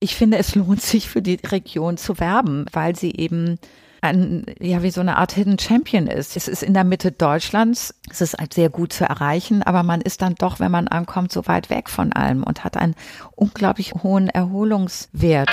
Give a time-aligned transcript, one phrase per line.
[0.00, 3.58] ich finde, es lohnt sich für die Region zu werben, weil sie eben
[4.00, 6.34] ein, ja, wie so eine Art Hidden Champion ist.
[6.38, 7.94] Es ist in der Mitte Deutschlands.
[8.10, 11.30] Es ist halt sehr gut zu erreichen, aber man ist dann doch, wenn man ankommt,
[11.32, 12.94] so weit weg von allem und hat einen
[13.36, 15.50] unglaublich hohen Erholungswert.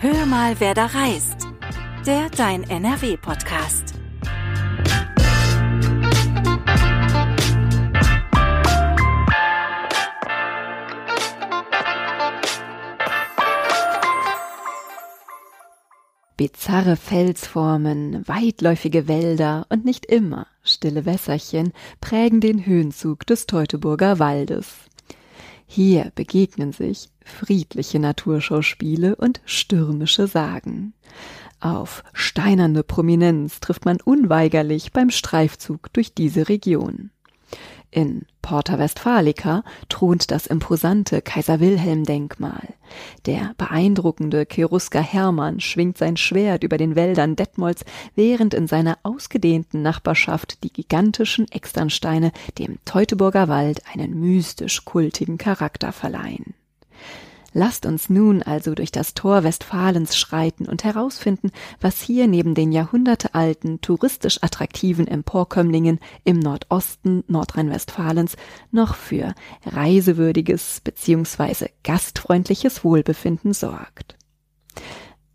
[0.00, 1.48] Hör mal, wer da reist.
[2.06, 3.97] Der Dein NRW-Podcast.
[16.38, 24.68] Bizarre Felsformen, weitläufige Wälder und nicht immer stille Wässerchen prägen den Höhenzug des Teutoburger Waldes.
[25.66, 30.92] Hier begegnen sich friedliche Naturschauspiele und stürmische Sagen.
[31.58, 37.10] Auf steinerne Prominenz trifft man unweigerlich beim Streifzug durch diese Region.
[37.90, 42.74] In Porta Westfalica thront das imposante Kaiser-Wilhelm-Denkmal.
[43.26, 49.82] Der beeindruckende Cherusker Hermann schwingt sein Schwert über den Wäldern Detmolds, während in seiner ausgedehnten
[49.82, 56.54] Nachbarschaft die gigantischen Externsteine dem Teutoburger Wald einen mystisch-kultigen Charakter verleihen.
[57.54, 62.72] Lasst uns nun also durch das Tor Westfalens schreiten und herausfinden, was hier neben den
[62.72, 68.36] jahrhundertealten, touristisch attraktiven Emporkömmlingen im Nordosten Nordrhein-Westfalens
[68.70, 71.68] noch für reisewürdiges bzw.
[71.84, 74.16] gastfreundliches Wohlbefinden sorgt.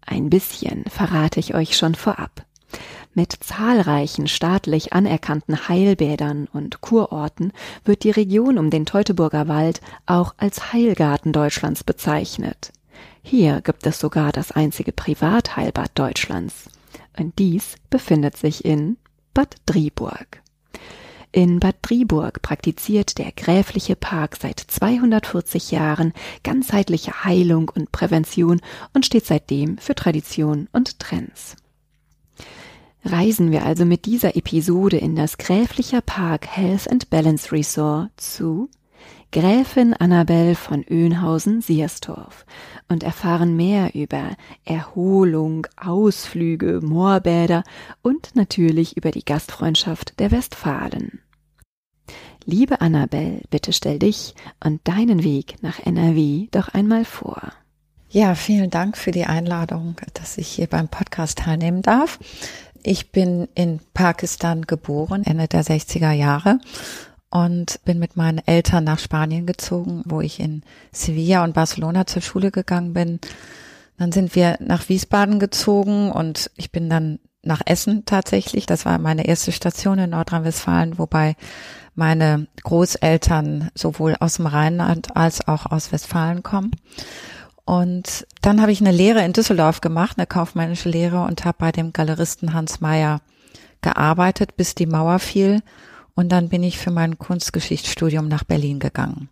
[0.01, 2.45] Ein bisschen verrate ich euch schon vorab.
[3.15, 7.53] Mit zahlreichen staatlich anerkannten Heilbädern und Kurorten
[7.85, 12.71] wird die Region um den Teutoburger Wald auch als Heilgarten Deutschlands bezeichnet.
[13.21, 16.69] Hier gibt es sogar das einzige Privatheilbad Deutschlands.
[17.17, 18.97] Und dies befindet sich in
[19.35, 20.41] Bad Driburg.
[21.31, 28.59] In Bad Driburg praktiziert der gräfliche Park seit 240 Jahren ganzheitliche Heilung und Prävention
[28.93, 31.55] und steht seitdem für Tradition und Trends.
[33.05, 38.69] Reisen wir also mit dieser Episode in das Gräflicher Park Health and Balance Resort zu
[39.33, 42.45] Gräfin Annabel von Oehnhausen-Sierstorf
[42.87, 47.63] und erfahren mehr über Erholung, Ausflüge, Moorbäder
[48.01, 51.19] und natürlich über die Gastfreundschaft der Westfalen.
[52.45, 54.33] Liebe Annabel, bitte stell dich
[54.63, 57.51] und deinen Weg nach NRW doch einmal vor.
[58.09, 62.19] Ja, vielen Dank für die Einladung, dass ich hier beim Podcast teilnehmen darf.
[62.83, 66.59] Ich bin in Pakistan geboren, Ende der 60er Jahre
[67.29, 72.21] und bin mit meinen Eltern nach Spanien gezogen, wo ich in Sevilla und Barcelona zur
[72.21, 73.19] Schule gegangen bin.
[73.97, 78.65] Dann sind wir nach Wiesbaden gezogen und ich bin dann nach Essen tatsächlich.
[78.65, 81.35] Das war meine erste Station in Nordrhein-Westfalen, wobei
[81.95, 86.71] meine Großeltern sowohl aus dem Rheinland als auch aus Westfalen kommen.
[87.65, 91.71] Und dann habe ich eine Lehre in Düsseldorf gemacht, eine kaufmännische Lehre und habe bei
[91.71, 93.21] dem Galeristen Hans Meyer
[93.81, 95.61] gearbeitet, bis die Mauer fiel.
[96.15, 99.29] Und dann bin ich für mein Kunstgeschichtsstudium nach Berlin gegangen.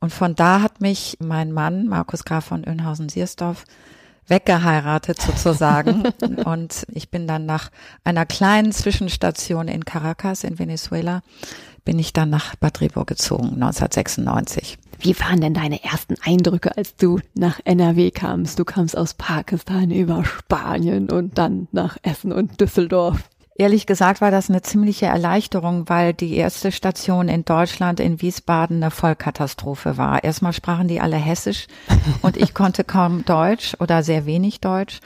[0.00, 3.64] Und von da hat mich mein Mann, Markus Graf von Oehnhausen-Siersdorf,
[4.28, 6.02] weggeheiratet sozusagen.
[6.44, 7.70] und ich bin dann nach
[8.04, 11.22] einer kleinen Zwischenstation in Caracas in Venezuela,
[11.84, 14.78] bin ich dann nach Bad Ribur gezogen, 1996.
[14.98, 18.58] Wie waren denn deine ersten Eindrücke, als du nach NRW kamst?
[18.58, 23.28] Du kamst aus Pakistan über Spanien und dann nach Essen und Düsseldorf.
[23.58, 28.82] Ehrlich gesagt war das eine ziemliche Erleichterung, weil die erste Station in Deutschland in Wiesbaden
[28.82, 30.22] eine Vollkatastrophe war.
[30.22, 31.66] Erstmal sprachen die alle Hessisch
[32.22, 35.00] und ich konnte kaum Deutsch oder sehr wenig Deutsch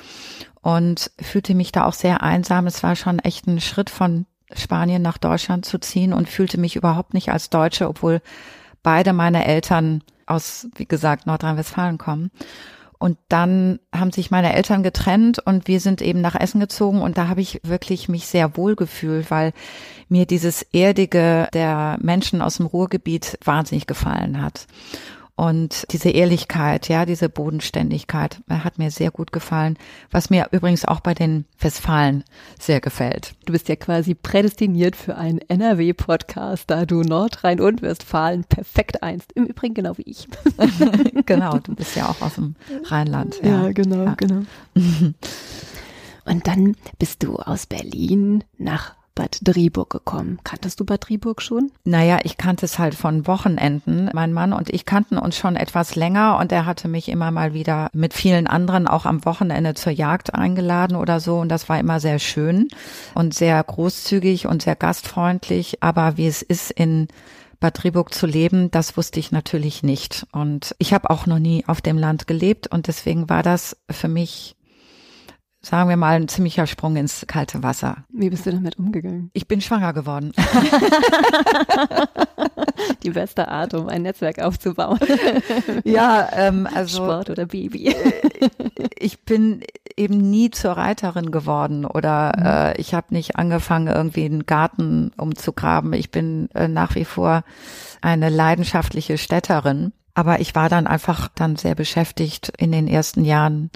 [0.63, 2.67] und fühlte mich da auch sehr einsam.
[2.67, 6.75] Es war schon echt ein Schritt von Spanien nach Deutschland zu ziehen und fühlte mich
[6.75, 8.21] überhaupt nicht als Deutsche, obwohl
[8.83, 12.31] beide meine Eltern aus, wie gesagt, Nordrhein-Westfalen kommen.
[12.99, 17.17] Und dann haben sich meine Eltern getrennt und wir sind eben nach Essen gezogen und
[17.17, 19.55] da habe ich wirklich mich sehr wohl gefühlt, weil
[20.11, 24.67] mir dieses Erdige der Menschen aus dem Ruhrgebiet wahnsinnig gefallen hat.
[25.41, 29.79] Und diese Ehrlichkeit, ja, diese Bodenständigkeit äh, hat mir sehr gut gefallen,
[30.11, 32.25] was mir übrigens auch bei den Westfalen
[32.59, 33.33] sehr gefällt.
[33.47, 39.33] Du bist ja quasi prädestiniert für einen NRW-Podcast, da du Nordrhein und Westfalen perfekt einst.
[39.33, 40.29] Im Übrigen genau wie ich.
[41.25, 42.55] genau, du bist ja auch aus dem
[42.85, 43.41] Rheinland.
[43.43, 44.15] Ja, ja genau, ja.
[44.19, 44.43] genau.
[46.27, 50.39] Und dann bist du aus Berlin nach Bad Driburg gekommen.
[50.45, 51.71] Kanntest du Bad Driburg schon?
[51.85, 54.09] Naja, ich kannte es halt von Wochenenden.
[54.15, 57.53] Mein Mann und ich kannten uns schon etwas länger und er hatte mich immer mal
[57.53, 61.79] wieder mit vielen anderen auch am Wochenende zur Jagd eingeladen oder so und das war
[61.79, 62.69] immer sehr schön
[63.15, 65.83] und sehr großzügig und sehr gastfreundlich.
[65.83, 67.07] Aber wie es ist in
[67.61, 70.27] Bad Rieburg zu leben, das wusste ich natürlich nicht.
[70.33, 74.09] Und ich habe auch noch nie auf dem Land gelebt und deswegen war das für
[74.09, 74.57] mich
[75.63, 78.05] sagen wir mal, ein ziemlicher Sprung ins kalte Wasser.
[78.09, 79.31] Wie bist du damit umgegangen?
[79.35, 80.33] Ich bin schwanger geworden.
[83.03, 84.99] Die beste Art, um ein Netzwerk aufzubauen.
[85.85, 87.95] Ja, ähm, also Sport oder Baby.
[88.99, 89.63] ich bin
[89.97, 92.47] eben nie zur Reiterin geworden oder Mhm.
[92.47, 95.93] äh, ich habe nicht angefangen, irgendwie einen Garten umzugraben.
[95.93, 97.45] Ich bin äh, nach wie vor
[98.01, 99.93] eine leidenschaftliche Städterin.
[100.15, 102.53] Aber ich war dann einfach dann sehr beschäftigt.
[102.59, 103.71] In den ersten Jahren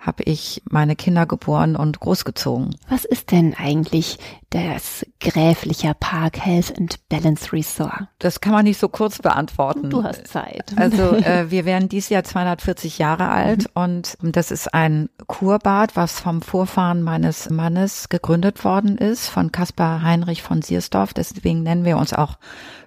[0.00, 2.74] habe ich meine Kinder geboren und großgezogen.
[2.88, 4.18] Was ist denn eigentlich
[4.48, 8.08] das Gräflicher Park Health and Balance Resort?
[8.18, 9.90] Das kann man nicht so kurz beantworten.
[9.90, 10.72] Du hast Zeit.
[10.76, 16.18] Also äh, wir werden dieses Jahr 240 Jahre alt und das ist ein Kurbad, was
[16.18, 21.12] vom Vorfahren meines Mannes gegründet worden ist, von Caspar Heinrich von Siersdorf.
[21.12, 22.38] Deswegen nennen wir uns auch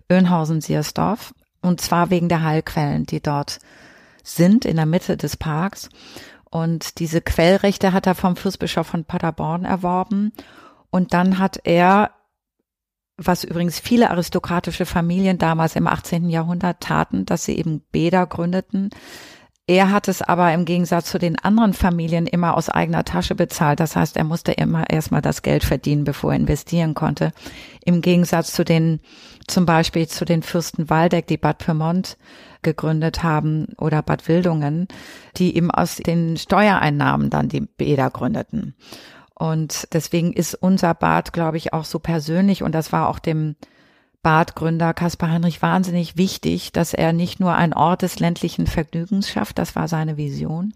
[0.09, 1.35] Önhausen-Siersdorf.
[1.61, 3.59] Und zwar wegen der Heilquellen, die dort
[4.23, 5.89] sind in der Mitte des Parks.
[6.53, 10.33] Und diese Quellrechte hat er vom Fürstbischof von Paderborn erworben.
[10.91, 12.11] Und dann hat er
[13.17, 16.29] was übrigens viele aristokratische Familien damals im 18.
[16.29, 18.91] Jahrhundert taten, dass sie eben Bäder gründeten.
[19.65, 23.79] Er hat es aber im Gegensatz zu den anderen Familien immer aus eigener Tasche bezahlt.
[23.79, 27.31] Das heißt, er musste immer erstmal das Geld verdienen, bevor er investieren konnte.
[27.83, 28.99] Im Gegensatz zu den,
[29.47, 32.17] zum Beispiel zu den Fürsten Waldeck, die Bad Pyrmont
[32.63, 34.87] gegründet haben oder Bad Wildungen,
[35.37, 38.75] die eben aus den Steuereinnahmen dann die Bäder gründeten.
[39.35, 43.55] Und deswegen ist unser Bad, glaube ich, auch so persönlich und das war auch dem
[44.23, 49.59] Badgründer Kaspar Heinrich wahnsinnig wichtig, dass er nicht nur ein Ort des ländlichen Vergnügens schafft,
[49.59, 50.73] das war seine Vision,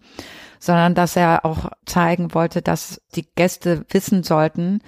[0.59, 4.81] sondern dass er auch zeigen wollte, dass die Gäste wissen sollten,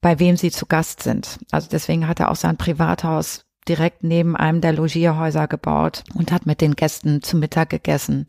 [0.00, 1.38] bei wem sie zu Gast sind.
[1.52, 6.46] Also deswegen hat er auch sein Privathaus direkt neben einem der Logierhäuser gebaut und hat
[6.46, 8.26] mit den Gästen zu Mittag gegessen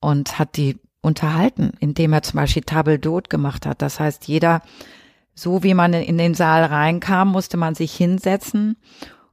[0.00, 3.82] und hat die unterhalten, indem er zum Beispiel Table d'Hôte gemacht hat.
[3.82, 4.62] Das heißt, jeder,
[5.34, 8.76] so wie man in den Saal reinkam, musste man sich hinsetzen,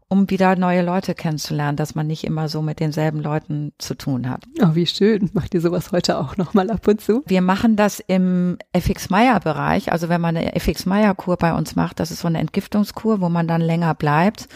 [0.10, 4.30] um wieder neue Leute kennenzulernen, dass man nicht immer so mit denselben Leuten zu tun
[4.30, 4.44] hat.
[4.62, 5.30] Oh, wie schön.
[5.34, 7.24] Macht ihr sowas heute auch nochmal ab und zu?
[7.26, 9.92] Wir machen das im FX Meyer Bereich.
[9.92, 13.20] Also wenn man eine FX Meyer Kur bei uns macht, das ist so eine Entgiftungskur,
[13.20, 14.48] wo man dann länger bleibt,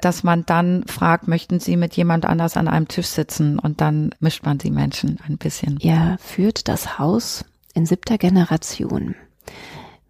[0.00, 4.10] dass man dann fragt, möchten Sie mit jemand anders an einem Tisch sitzen und dann
[4.18, 5.78] mischt man die Menschen ein bisschen.
[5.80, 7.44] Ihr führt das Haus
[7.74, 9.14] in siebter Generation.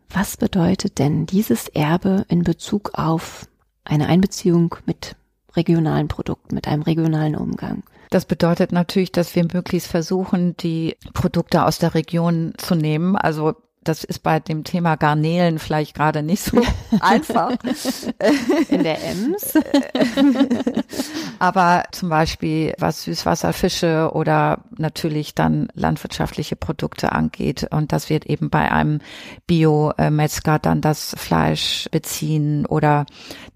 [0.09, 3.47] Was bedeutet denn dieses Erbe in Bezug auf
[3.87, 5.17] eine Einbeziehung mit
[5.55, 7.83] regionalen Produkten, mit einem regionalen Umgang?
[8.11, 13.17] Das bedeutet natürlich, dass wir möglichst versuchen, die Produkte aus der Region zu nehmen.
[13.17, 13.55] Also
[13.89, 16.61] das ist bei dem Thema Garnelen vielleicht gerade nicht so
[17.01, 17.53] einfach.
[18.69, 19.55] In der Ems?
[21.39, 28.51] Aber zum Beispiel was Süßwasserfische oder natürlich dann landwirtschaftliche Produkte angeht und dass wir eben
[28.51, 29.01] bei einem
[29.47, 33.07] Bio-Metzger dann das Fleisch beziehen oder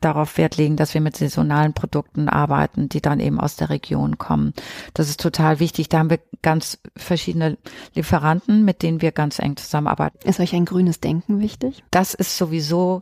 [0.01, 4.19] darauf Wert legen, dass wir mit saisonalen Produkten arbeiten, die dann eben aus der Region
[4.19, 4.55] kommen.
[4.95, 5.89] Das ist total wichtig.
[5.89, 7.59] Da haben wir ganz verschiedene
[7.95, 10.20] Lieferanten, mit denen wir ganz eng zusammenarbeiten.
[10.25, 11.83] Ist euch ein grünes Denken wichtig?
[11.91, 13.01] Das ist sowieso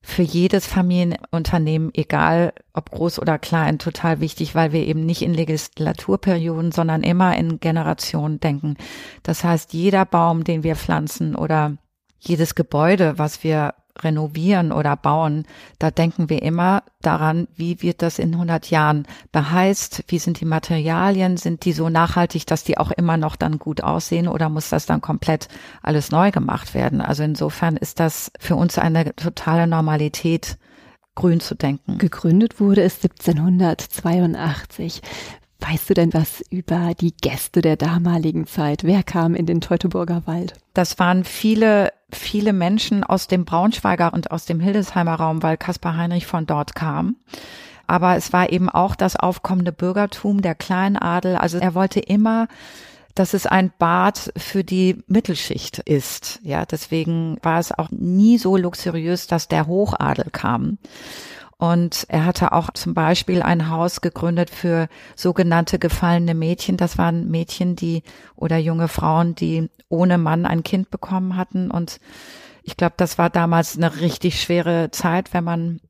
[0.00, 5.34] für jedes Familienunternehmen, egal ob groß oder klein, total wichtig, weil wir eben nicht in
[5.34, 8.76] Legislaturperioden, sondern immer in Generationen denken.
[9.22, 11.76] Das heißt, jeder Baum, den wir pflanzen oder
[12.20, 15.44] jedes Gebäude, was wir renovieren oder bauen,
[15.78, 20.44] da denken wir immer daran, wie wird das in 100 Jahren beheißt, wie sind die
[20.44, 24.70] Materialien, sind die so nachhaltig, dass die auch immer noch dann gut aussehen oder muss
[24.70, 25.48] das dann komplett
[25.82, 27.00] alles neu gemacht werden?
[27.00, 30.58] Also insofern ist das für uns eine totale Normalität,
[31.18, 31.98] grün zu denken.
[31.98, 35.02] Gegründet wurde es 1782.
[35.60, 38.84] Weißt du denn was über die Gäste der damaligen Zeit?
[38.84, 40.54] Wer kam in den Teutoburger Wald?
[40.72, 45.96] Das waren viele, viele Menschen aus dem Braunschweiger und aus dem Hildesheimer Raum, weil Kaspar
[45.96, 47.16] Heinrich von dort kam.
[47.88, 51.36] Aber es war eben auch das aufkommende Bürgertum, der Kleinadel.
[51.36, 52.46] Also er wollte immer,
[53.14, 56.38] dass es ein Bad für die Mittelschicht ist.
[56.44, 60.78] Ja, deswegen war es auch nie so luxuriös, dass der Hochadel kam.
[61.58, 66.76] Und er hatte auch zum Beispiel ein Haus gegründet für sogenannte gefallene Mädchen.
[66.76, 68.04] Das waren Mädchen, die
[68.36, 71.70] oder junge Frauen, die ohne Mann ein Kind bekommen hatten.
[71.72, 72.00] Und
[72.62, 75.80] ich glaube, das war damals eine richtig schwere Zeit, wenn man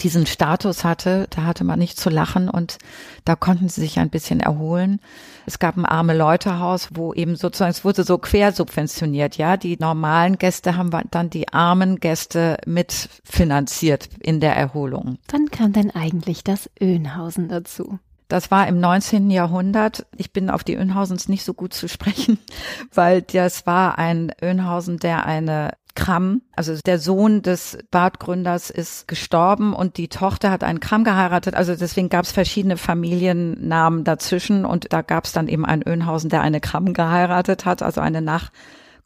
[0.00, 2.78] diesen Status hatte, da hatte man nicht zu lachen und
[3.24, 5.00] da konnten sie sich ein bisschen erholen.
[5.46, 9.56] Es gab ein arme Leutehaus, wo eben sozusagen, es wurde so quersubventioniert, ja.
[9.56, 15.18] Die normalen Gäste haben dann die armen Gäste mitfinanziert in der Erholung.
[15.30, 17.98] Wann kam denn eigentlich das Önhausen dazu?
[18.28, 19.30] Das war im 19.
[19.30, 20.06] Jahrhundert.
[20.16, 22.38] Ich bin auf die Önhausens nicht so gut zu sprechen,
[22.94, 29.72] weil das war ein Önhausen, der eine Kram, also der Sohn des Badgründers ist gestorben
[29.72, 31.54] und die Tochter hat einen Kram geheiratet.
[31.54, 36.30] Also deswegen gab es verschiedene Familiennamen dazwischen und da gab es dann eben einen Önhausen,
[36.30, 38.50] der eine Kram geheiratet hat, also eine Nach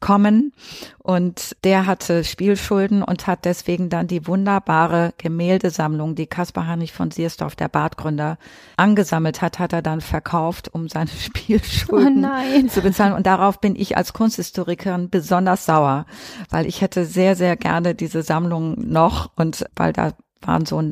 [0.01, 0.53] kommen.
[0.99, 7.11] Und der hatte Spielschulden und hat deswegen dann die wunderbare Gemäldesammlung, die Caspar Heinrich von
[7.11, 8.39] Siersdorf, der Badgründer,
[8.77, 13.15] angesammelt hat, hat er dann verkauft, um seine Spielschulden oh zu bezahlen.
[13.15, 16.07] Und darauf bin ich als Kunsthistorikerin besonders sauer,
[16.51, 20.83] weil ich hätte sehr, sehr gerne diese Sammlung noch und weil da waren so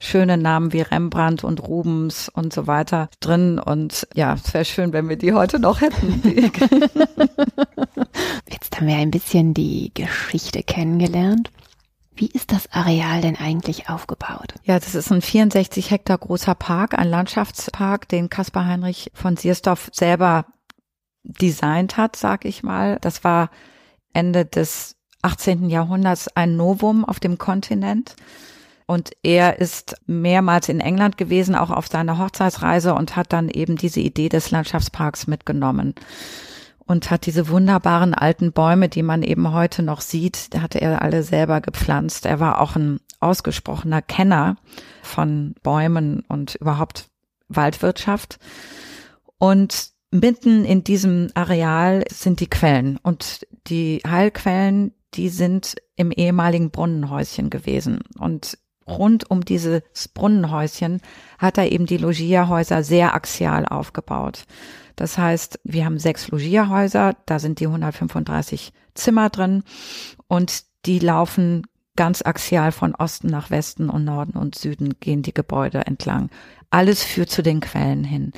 [0.00, 3.58] schöne Namen wie Rembrandt und Rubens und so weiter drin.
[3.58, 6.22] Und ja, es wäre schön, wenn wir die heute noch hätten.
[8.50, 11.50] Jetzt haben wir ein bisschen die Geschichte kennengelernt.
[12.14, 14.54] Wie ist das Areal denn eigentlich aufgebaut?
[14.64, 19.88] Ja, das ist ein 64 Hektar großer Park, ein Landschaftspark, den Caspar Heinrich von Siersdorf
[19.92, 20.44] selber
[21.24, 22.98] designt hat, sag ich mal.
[23.00, 23.50] Das war
[24.12, 25.70] Ende des 18.
[25.70, 28.14] Jahrhunderts ein Novum auf dem Kontinent.
[28.86, 33.76] Und er ist mehrmals in England gewesen, auch auf seiner Hochzeitsreise und hat dann eben
[33.76, 35.94] diese Idee des Landschaftsparks mitgenommen
[36.86, 41.22] und hat diese wunderbaren alten Bäume, die man eben heute noch sieht, hatte er alle
[41.22, 42.26] selber gepflanzt.
[42.26, 44.56] Er war auch ein ausgesprochener Kenner
[45.02, 47.08] von Bäumen und überhaupt
[47.48, 48.38] Waldwirtschaft.
[49.38, 56.70] Und mitten in diesem Areal sind die Quellen und die Heilquellen, die sind im ehemaligen
[56.70, 58.00] Brunnenhäuschen gewesen.
[58.18, 59.82] Und rund um dieses
[60.14, 61.00] Brunnenhäuschen
[61.38, 64.44] hat er eben die Logierhäuser sehr axial aufgebaut.
[64.96, 69.62] Das heißt, wir haben sechs Logierhäuser, da sind die 135 Zimmer drin
[70.28, 75.34] und die laufen ganz axial von Osten nach Westen und Norden und Süden gehen die
[75.34, 76.30] Gebäude entlang.
[76.70, 78.32] Alles führt zu den Quellen hin.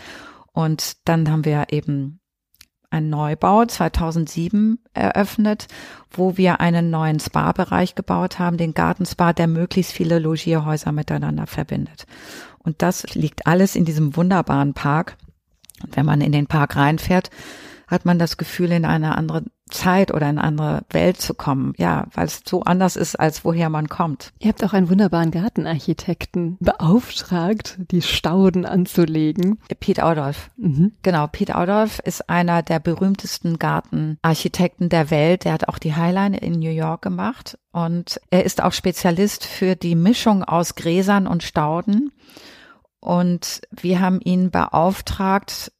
[0.52, 2.20] Und dann haben wir eben
[2.94, 5.66] einen Neubau 2007 eröffnet,
[6.10, 12.06] wo wir einen neuen Spa-Bereich gebaut haben, den Gartenspa, der möglichst viele Logierhäuser miteinander verbindet.
[12.58, 15.16] Und das liegt alles in diesem wunderbaren Park.
[15.82, 17.30] Und wenn man in den Park reinfährt,
[17.86, 21.72] hat man das Gefühl, in eine andere Zeit oder in eine andere Welt zu kommen.
[21.76, 24.32] Ja, weil es so anders ist, als woher man kommt.
[24.38, 29.58] Ihr habt auch einen wunderbaren Gartenarchitekten beauftragt, die Stauden anzulegen.
[29.80, 30.50] Pete Audolf.
[30.56, 30.92] Mhm.
[31.02, 35.44] Genau, Pete Audolf ist einer der berühmtesten Gartenarchitekten der Welt.
[35.44, 37.58] Der hat auch die Highline in New York gemacht.
[37.72, 42.12] Und er ist auch Spezialist für die Mischung aus Gräsern und Stauden.
[43.00, 45.72] Und wir haben ihn beauftragt,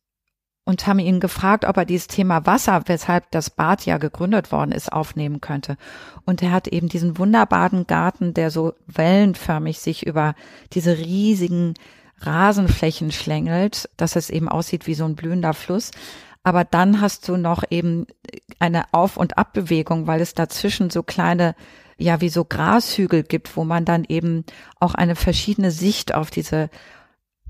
[0.64, 4.72] und haben ihn gefragt, ob er dieses Thema Wasser, weshalb das Bad ja gegründet worden
[4.72, 5.76] ist, aufnehmen könnte.
[6.24, 10.34] Und er hat eben diesen wunderbaren Garten, der so wellenförmig sich über
[10.72, 11.74] diese riesigen
[12.20, 15.90] Rasenflächen schlängelt, dass es eben aussieht wie so ein blühender Fluss.
[16.42, 18.06] Aber dann hast du noch eben
[18.58, 21.54] eine Auf- und Abbewegung, weil es dazwischen so kleine
[21.96, 24.44] ja wie so Grashügel gibt, wo man dann eben
[24.80, 26.70] auch eine verschiedene Sicht auf diese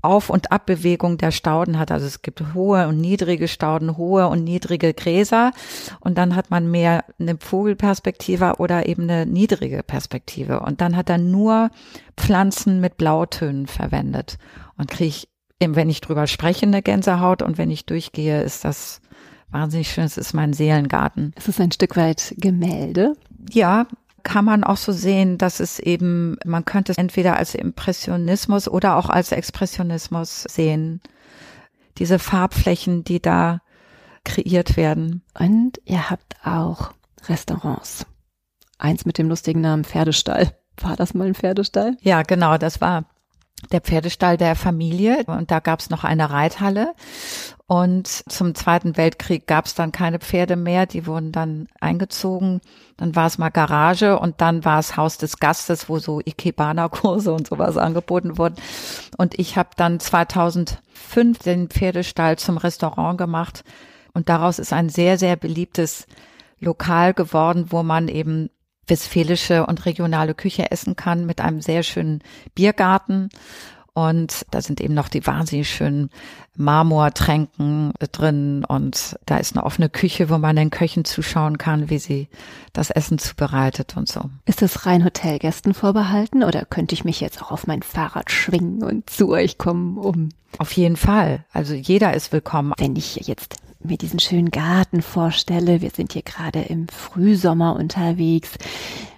[0.05, 1.91] auf- und Abbewegung der Stauden hat.
[1.91, 5.51] Also es gibt hohe und niedrige Stauden, hohe und niedrige Gräser.
[5.99, 10.59] Und dann hat man mehr eine Vogelperspektive oder eben eine niedrige Perspektive.
[10.61, 11.69] Und dann hat er nur
[12.17, 14.37] Pflanzen mit Blautönen verwendet.
[14.77, 17.41] Und kriege ich, wenn ich drüber spreche, eine Gänsehaut.
[17.41, 19.01] Und wenn ich durchgehe, ist das
[19.49, 20.03] wahnsinnig schön.
[20.03, 21.33] Es ist mein Seelengarten.
[21.35, 23.13] Es ist ein Stück weit Gemälde.
[23.51, 23.87] Ja,
[24.25, 28.97] kann man auch so sehen, dass es eben, man könnte es entweder als Impressionismus oder
[28.97, 30.99] auch als Expressionismus sehen.
[31.99, 33.61] Diese Farbflächen, die da
[34.25, 35.21] kreiert werden.
[35.39, 36.91] Und ihr habt auch
[37.29, 38.05] Restaurants.
[38.79, 40.51] Eins mit dem lustigen Namen Pferdestall.
[40.81, 41.95] War das mal ein Pferdestall?
[42.01, 43.05] Ja, genau, das war
[43.71, 46.93] der Pferdestall der Familie und da gab es noch eine Reithalle.
[47.67, 52.61] Und zum Zweiten Weltkrieg gab es dann keine Pferde mehr, die wurden dann eingezogen.
[52.95, 57.33] Dann war es mal Garage und dann war es Haus des Gastes, wo so Ikebana-Kurse
[57.33, 58.55] und sowas angeboten wurden.
[59.17, 63.63] Und ich habe dann 2005 den Pferdestall zum Restaurant gemacht
[64.13, 66.05] und daraus ist ein sehr, sehr beliebtes
[66.59, 68.49] Lokal geworden, wo man eben
[68.87, 72.21] westfälische und regionale Küche essen kann mit einem sehr schönen
[72.53, 73.29] Biergarten
[73.97, 76.09] Und da sind eben noch die wahnsinnig schönen
[76.57, 81.97] Marmortränken drin und da ist eine offene Küche, wo man den Köchen zuschauen kann, wie
[81.97, 82.27] sie
[82.73, 84.29] das Essen zubereitet und so.
[84.45, 88.83] Ist das rein Hotelgästen vorbehalten oder könnte ich mich jetzt auch auf mein Fahrrad schwingen
[88.83, 90.27] und zu euch kommen, um?
[90.57, 91.45] Auf jeden Fall.
[91.53, 92.73] Also jeder ist willkommen.
[92.77, 98.51] Wenn ich jetzt mir diesen schönen Garten vorstelle, wir sind hier gerade im Frühsommer unterwegs.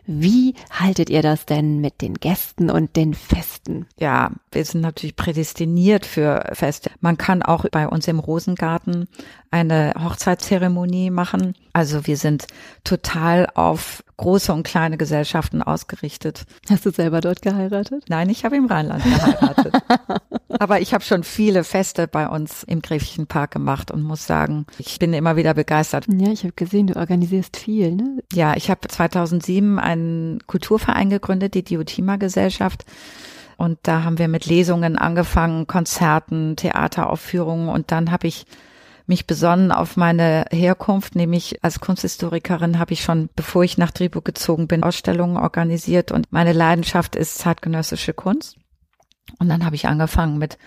[0.10, 3.88] Wie haltet ihr das denn mit den Gästen und den Festen?
[4.00, 6.92] Ja, wir sind natürlich prädestiniert für Feste.
[7.02, 9.10] Man kann auch bei uns im Rosengarten
[9.52, 11.54] eine Hochzeitszeremonie machen.
[11.74, 12.48] Also wir sind
[12.84, 16.46] total auf große und kleine Gesellschaften ausgerichtet.
[16.70, 18.06] Hast du selber dort geheiratet?
[18.10, 19.74] Nein, ich habe im Rheinland geheiratet.
[20.60, 24.66] Aber ich habe schon viele Feste bei uns im Gräflichen Park gemacht und muss sagen,
[24.80, 26.06] ich bin immer wieder begeistert.
[26.10, 28.24] Ja, ich habe gesehen, du organisierst viel, ne?
[28.34, 32.86] Ja, ich habe 2007 einen Kulturverein gegründet, die Diotima Gesellschaft.
[33.58, 38.46] Und da haben wir mit Lesungen angefangen, Konzerten, Theateraufführungen und dann habe ich
[39.08, 44.26] mich besonnen auf meine Herkunft, nämlich als Kunsthistorikerin habe ich schon, bevor ich nach Driburg
[44.26, 48.58] gezogen bin, Ausstellungen organisiert und meine Leidenschaft ist zeitgenössische Kunst.
[49.40, 50.58] Und dann habe ich angefangen mit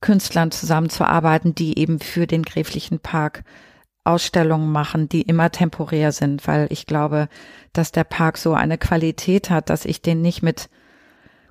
[0.00, 3.44] Künstlern zusammenzuarbeiten, die eben für den Gräflichen Park
[4.04, 7.28] Ausstellungen machen, die immer temporär sind, weil ich glaube,
[7.72, 10.68] dass der Park so eine Qualität hat, dass ich den nicht mit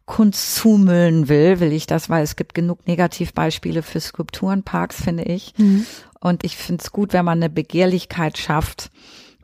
[0.06, 5.54] Kunst zumüllen will, will ich das, weil es gibt genug Negativbeispiele für Skulpturenparks, finde ich.
[5.58, 5.86] Mhm.
[6.20, 8.90] Und ich finde es gut, wenn man eine Begehrlichkeit schafft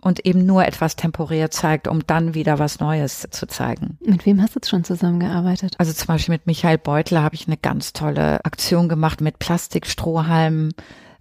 [0.02, 3.98] und eben nur etwas temporär zeigt, um dann wieder was Neues zu zeigen.
[4.06, 5.76] Mit wem hast du schon zusammengearbeitet?
[5.78, 10.74] Also zum Beispiel mit Michael Beutler habe ich eine ganz tolle Aktion gemacht mit Plastikstrohhalmen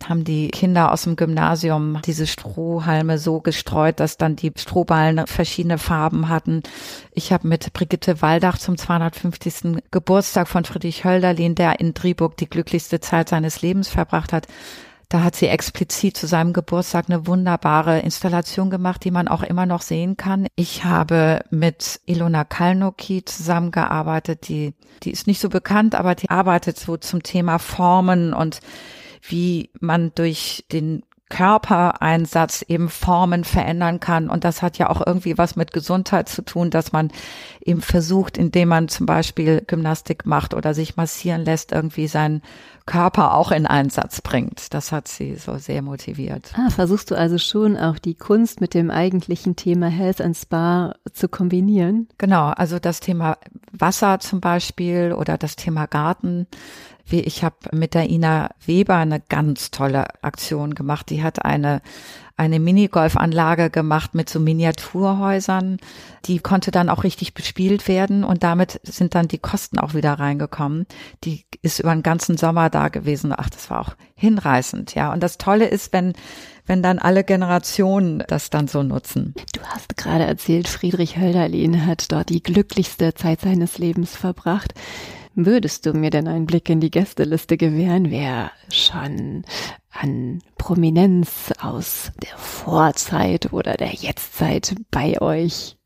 [0.07, 5.78] haben die Kinder aus dem Gymnasium diese Strohhalme so gestreut, dass dann die Strohballen verschiedene
[5.78, 6.62] Farben hatten.
[7.12, 9.83] Ich habe mit Brigitte Waldach zum 250.
[9.90, 14.47] Geburtstag von Friedrich Hölderlin, der in Driburg die glücklichste Zeit seines Lebens verbracht hat,
[15.09, 19.64] da hat sie explizit zu seinem Geburtstag eine wunderbare Installation gemacht, die man auch immer
[19.64, 20.49] noch sehen kann.
[20.55, 26.78] Ich habe mit Ilona Kalnoki zusammengearbeitet, die, die ist nicht so bekannt, aber die arbeitet
[26.78, 28.61] so zum Thema Formen und
[29.29, 34.31] wie man durch den Körpereinsatz eben Formen verändern kann.
[34.31, 37.11] Und das hat ja auch irgendwie was mit Gesundheit zu tun, dass man
[37.61, 42.43] eben versucht, indem man zum Beispiel Gymnastik macht oder sich massieren lässt, irgendwie seinen
[42.87, 44.73] Körper auch in Einsatz bringt.
[44.73, 46.55] Das hat sie so sehr motiviert.
[46.57, 50.95] Ah, versuchst du also schon auch die Kunst mit dem eigentlichen Thema Health and Spa
[51.12, 52.09] zu kombinieren?
[52.17, 53.37] Genau, also das Thema
[53.73, 56.47] Wasser zum Beispiel oder das Thema Garten
[57.11, 61.11] ich habe mit der Ina Weber eine ganz tolle Aktion gemacht.
[61.11, 61.81] Die hat eine
[62.38, 65.79] eine Minigolfanlage gemacht mit so Miniaturhäusern.
[66.25, 70.14] Die konnte dann auch richtig bespielt werden und damit sind dann die Kosten auch wieder
[70.14, 70.87] reingekommen.
[71.25, 73.35] Die ist über den ganzen Sommer da gewesen.
[73.37, 75.12] Ach, das war auch hinreißend, ja.
[75.12, 76.12] Und das Tolle ist, wenn
[76.64, 79.35] wenn dann alle Generationen das dann so nutzen.
[79.55, 84.75] Du hast gerade erzählt, Friedrich Hölderlin hat dort die glücklichste Zeit seines Lebens verbracht.
[85.40, 89.44] Würdest du mir denn einen Blick in die Gästeliste gewähren, wer schon
[89.92, 95.77] an Prominenz aus der Vorzeit oder der Jetztzeit bei euch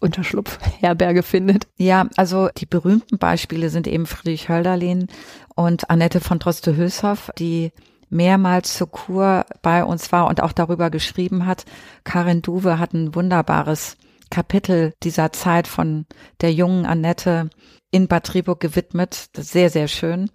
[0.00, 1.66] Unterschlupf Herberge findet?
[1.76, 5.08] Ja, also die berühmten Beispiele sind eben Friedrich Hölderlin
[5.54, 7.72] und Annette von Droste-Hülshoff, die
[8.08, 11.66] mehrmals zur Kur bei uns war und auch darüber geschrieben hat.
[12.04, 13.98] Karin Duwe hat ein wunderbares
[14.34, 16.06] Kapitel dieser Zeit von
[16.40, 17.50] der jungen Annette
[17.92, 19.28] in Bad Triburg gewidmet.
[19.36, 20.28] Sehr, sehr schön.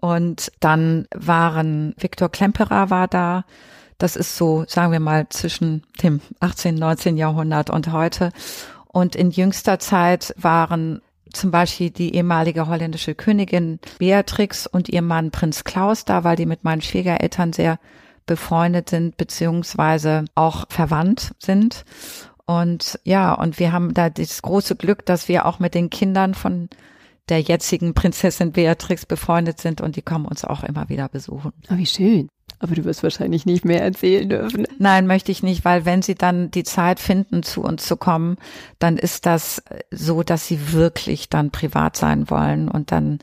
[0.00, 3.44] Und dann waren Viktor Klemperer war da.
[3.98, 7.16] Das ist so, sagen wir mal, zwischen dem 18., 19.
[7.16, 8.32] Jahrhundert und heute.
[8.88, 11.00] Und in jüngster Zeit waren
[11.32, 16.46] zum Beispiel die ehemalige holländische Königin Beatrix und ihr Mann Prinz Klaus da, weil die
[16.46, 17.78] mit meinen Schwiegereltern sehr
[18.26, 21.84] befreundet sind, beziehungsweise auch verwandt sind.
[22.46, 26.34] Und ja, und wir haben da das große Glück, dass wir auch mit den Kindern
[26.34, 26.68] von
[27.28, 31.52] der jetzigen Prinzessin Beatrix befreundet sind und die kommen uns auch immer wieder besuchen.
[31.70, 32.28] Oh, wie schön.
[32.60, 34.66] Aber du wirst wahrscheinlich nicht mehr erzählen dürfen.
[34.78, 38.36] Nein, möchte ich nicht, weil wenn sie dann die Zeit finden, zu uns zu kommen,
[38.78, 43.18] dann ist das so, dass sie wirklich dann privat sein wollen und dann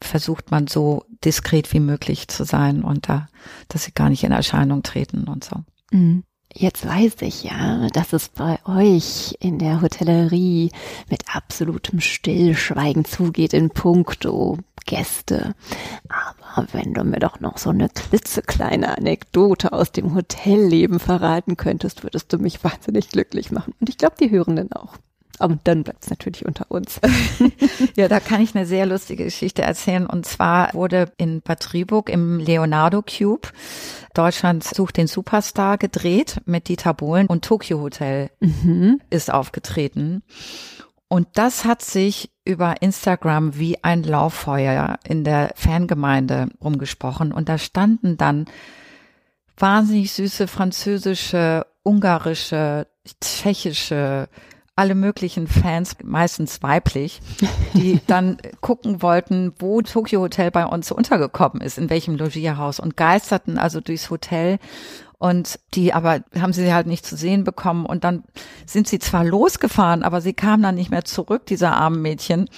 [0.00, 3.26] versucht man so diskret wie möglich zu sein und da,
[3.68, 5.56] dass sie gar nicht in Erscheinung treten und so.
[5.90, 6.22] Mhm.
[6.56, 10.70] Jetzt weiß ich ja, dass es bei euch in der Hotellerie
[11.10, 15.56] mit absolutem Stillschweigen zugeht in puncto Gäste.
[16.08, 22.04] Aber wenn du mir doch noch so eine klitzekleine Anekdote aus dem Hotelleben verraten könntest,
[22.04, 23.74] würdest du mich wahnsinnig glücklich machen.
[23.80, 24.96] Und ich glaube, die Hörenden auch.
[25.38, 27.00] Aber dann bleibt es natürlich unter uns.
[27.96, 30.06] ja, da kann ich eine sehr lustige Geschichte erzählen.
[30.06, 33.48] Und zwar wurde in Bad Driburg im Leonardo Cube
[34.14, 39.00] Deutschland sucht den Superstar gedreht mit Dieter Bohlen und Tokyo Hotel mhm.
[39.10, 40.22] ist aufgetreten.
[41.08, 47.32] Und das hat sich über Instagram wie ein Lauffeuer in der Fangemeinde rumgesprochen.
[47.32, 48.46] Und da standen dann
[49.56, 52.86] wahnsinnig süße französische, ungarische,
[53.20, 54.28] tschechische,
[54.76, 57.20] alle möglichen Fans, meistens weiblich,
[57.74, 62.96] die dann gucken wollten, wo Tokyo Hotel bei uns untergekommen ist, in welchem Logierhaus und
[62.96, 64.58] geisterten also durchs Hotel
[65.18, 68.24] und die aber haben sie halt nicht zu sehen bekommen und dann
[68.66, 72.50] sind sie zwar losgefahren, aber sie kamen dann nicht mehr zurück, diese armen Mädchen,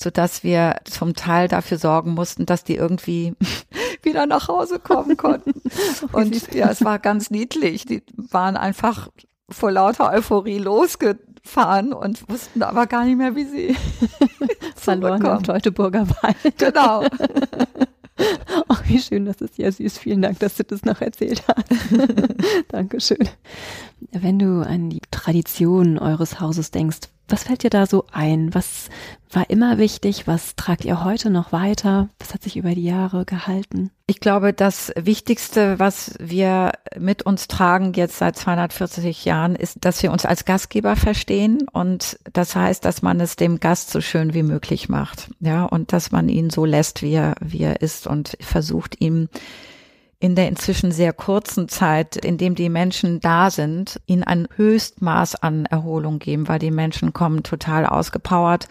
[0.00, 3.34] so dass wir zum Teil dafür sorgen mussten, dass die irgendwie
[4.02, 5.60] wieder nach Hause kommen konnten.
[6.12, 7.84] und ja, es war ganz niedlich.
[7.84, 9.08] Die waren einfach
[9.50, 13.76] vor lauter Euphorie losge fahren und wussten aber gar nicht mehr, wie sie
[14.76, 16.58] verloren am Teutoburger Wald.
[16.58, 17.04] Genau.
[18.68, 19.98] Ach, wie schön, das ist ja süß.
[19.98, 21.66] Vielen Dank, dass du das noch erzählt hast.
[22.68, 23.28] Dankeschön.
[24.12, 28.54] Wenn du an die Tradition eures Hauses denkst, was fällt dir da so ein?
[28.54, 28.90] Was
[29.30, 30.26] war immer wichtig?
[30.26, 32.08] Was tragt ihr heute noch weiter?
[32.18, 33.90] Was hat sich über die Jahre gehalten?
[34.06, 40.02] Ich glaube, das Wichtigste, was wir mit uns tragen jetzt seit 240 Jahren, ist, dass
[40.02, 41.66] wir uns als Gastgeber verstehen.
[41.72, 45.30] Und das heißt, dass man es dem Gast so schön wie möglich macht.
[45.40, 49.28] Ja, und dass man ihn so lässt, wie er, wie er ist und versucht ihm
[50.20, 55.36] in der inzwischen sehr kurzen Zeit, in dem die Menschen da sind, ihnen ein Höchstmaß
[55.36, 58.68] an Erholung geben, weil die Menschen kommen total ausgepowert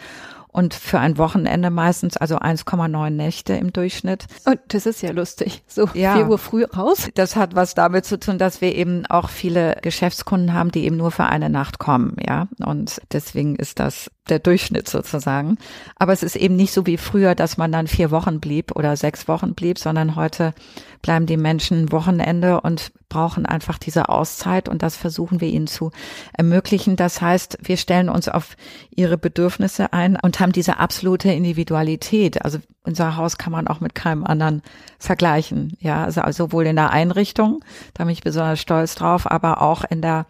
[0.54, 4.28] und für ein Wochenende meistens, also 1,9 Nächte im Durchschnitt.
[4.46, 5.64] Und das ist ja lustig.
[5.68, 7.10] So ja, 4 Uhr früh raus.
[7.16, 10.96] Das hat was damit zu tun, dass wir eben auch viele Geschäftskunden haben, die eben
[10.96, 12.48] nur für eine Nacht kommen, ja.
[12.64, 15.58] Und deswegen ist das der Durchschnitt sozusagen.
[15.98, 18.96] Aber es ist eben nicht so wie früher, dass man dann vier Wochen blieb oder
[18.96, 20.54] sechs Wochen blieb, sondern heute
[21.02, 25.92] bleiben die Menschen Wochenende und brauchen einfach diese Auszeit und das versuchen wir ihnen zu
[26.38, 26.96] ermöglichen.
[26.96, 28.56] Das heißt, wir stellen uns auf
[28.96, 32.44] ihre Bedürfnisse ein und haben diese absolute Individualität.
[32.44, 34.64] Also unser Haus kann man auch mit keinem anderen
[35.00, 35.78] vergleichen.
[35.80, 37.60] Ja, also sowohl in der Einrichtung,
[37.94, 40.26] da bin ich besonders stolz drauf, aber auch in der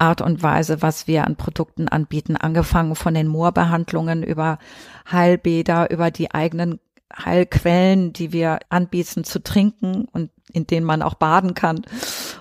[0.00, 4.58] Art und Weise, was wir an Produkten anbieten, angefangen von den Moorbehandlungen über
[5.10, 6.80] Heilbäder, über die eigenen
[7.16, 11.82] Heilquellen, die wir anbieten zu trinken und in denen man auch baden kann.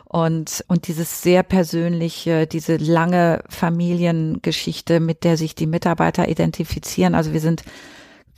[0.05, 7.13] Und, und dieses sehr persönliche, diese lange Familiengeschichte, mit der sich die Mitarbeiter identifizieren.
[7.13, 7.63] Also wir sind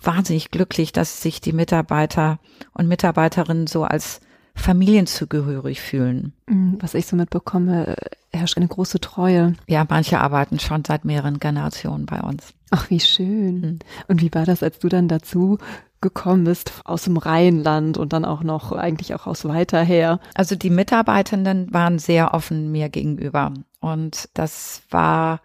[0.02, 2.40] wahnsinnig glücklich, dass sich die Mitarbeiter
[2.74, 4.20] und Mitarbeiterinnen so als
[4.56, 6.34] familienzugehörig fühlen.
[6.48, 7.96] Mhm, was ich so mitbekomme,
[8.34, 9.56] herrscht eine große Treue.
[9.68, 12.54] Ja, manche arbeiten schon seit mehreren Generationen bei uns.
[12.70, 13.62] Ach, wie schön.
[13.62, 13.80] Mhm.
[14.08, 15.58] Und wie war das, als du dann dazu
[16.00, 20.20] gekommen bist aus dem Rheinland und dann auch noch eigentlich auch aus weiter her?
[20.34, 25.42] Also die Mitarbeitenden waren sehr offen mir gegenüber und das war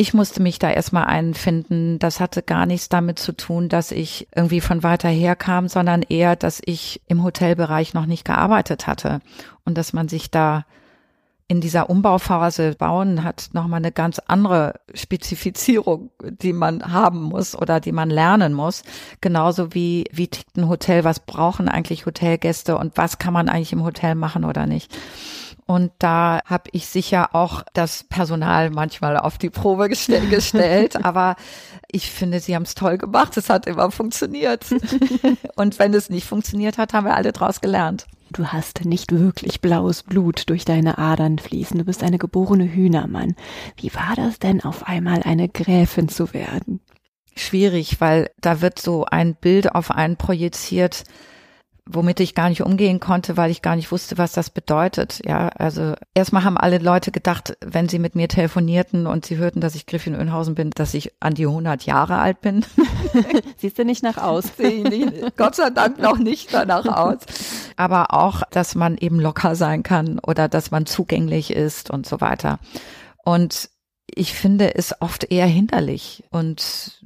[0.00, 1.98] ich musste mich da erstmal einfinden.
[1.98, 6.00] Das hatte gar nichts damit zu tun, dass ich irgendwie von weiter her kam, sondern
[6.00, 9.20] eher, dass ich im Hotelbereich noch nicht gearbeitet hatte
[9.66, 10.64] und dass man sich da
[11.50, 17.80] in dieser Umbauphase bauen hat nochmal eine ganz andere Spezifizierung, die man haben muss oder
[17.80, 18.84] die man lernen muss.
[19.20, 23.72] Genauso wie, wie tickt ein Hotel, was brauchen eigentlich Hotelgäste und was kann man eigentlich
[23.72, 24.96] im Hotel machen oder nicht.
[25.66, 31.04] Und da habe ich sicher auch das Personal manchmal auf die Probe gestell gestellt.
[31.04, 31.34] aber
[31.90, 33.36] ich finde, sie haben es toll gemacht.
[33.36, 34.66] Es hat immer funktioniert.
[35.56, 38.06] Und wenn es nicht funktioniert hat, haben wir alle draus gelernt.
[38.32, 41.78] Du hast nicht wirklich blaues Blut durch deine Adern fließen.
[41.78, 43.34] Du bist eine geborene Hühnermann.
[43.76, 46.80] Wie war das denn, auf einmal eine Gräfin zu werden?
[47.34, 51.04] Schwierig, weil da wird so ein Bild auf einen projiziert,
[51.92, 55.20] womit ich gar nicht umgehen konnte, weil ich gar nicht wusste, was das bedeutet.
[55.24, 59.60] Ja, also erstmal haben alle Leute gedacht, wenn sie mit mir telefonierten und sie hörten,
[59.60, 62.64] dass ich Griffin Önhausen bin, dass ich an die 100 Jahre alt bin.
[63.56, 64.46] Siehst du nicht nach aus?
[65.36, 67.18] Gott sei Dank noch nicht danach aus.
[67.76, 72.20] Aber auch, dass man eben locker sein kann oder dass man zugänglich ist und so
[72.20, 72.58] weiter.
[73.24, 73.70] Und
[74.06, 77.04] ich finde es oft eher hinderlich und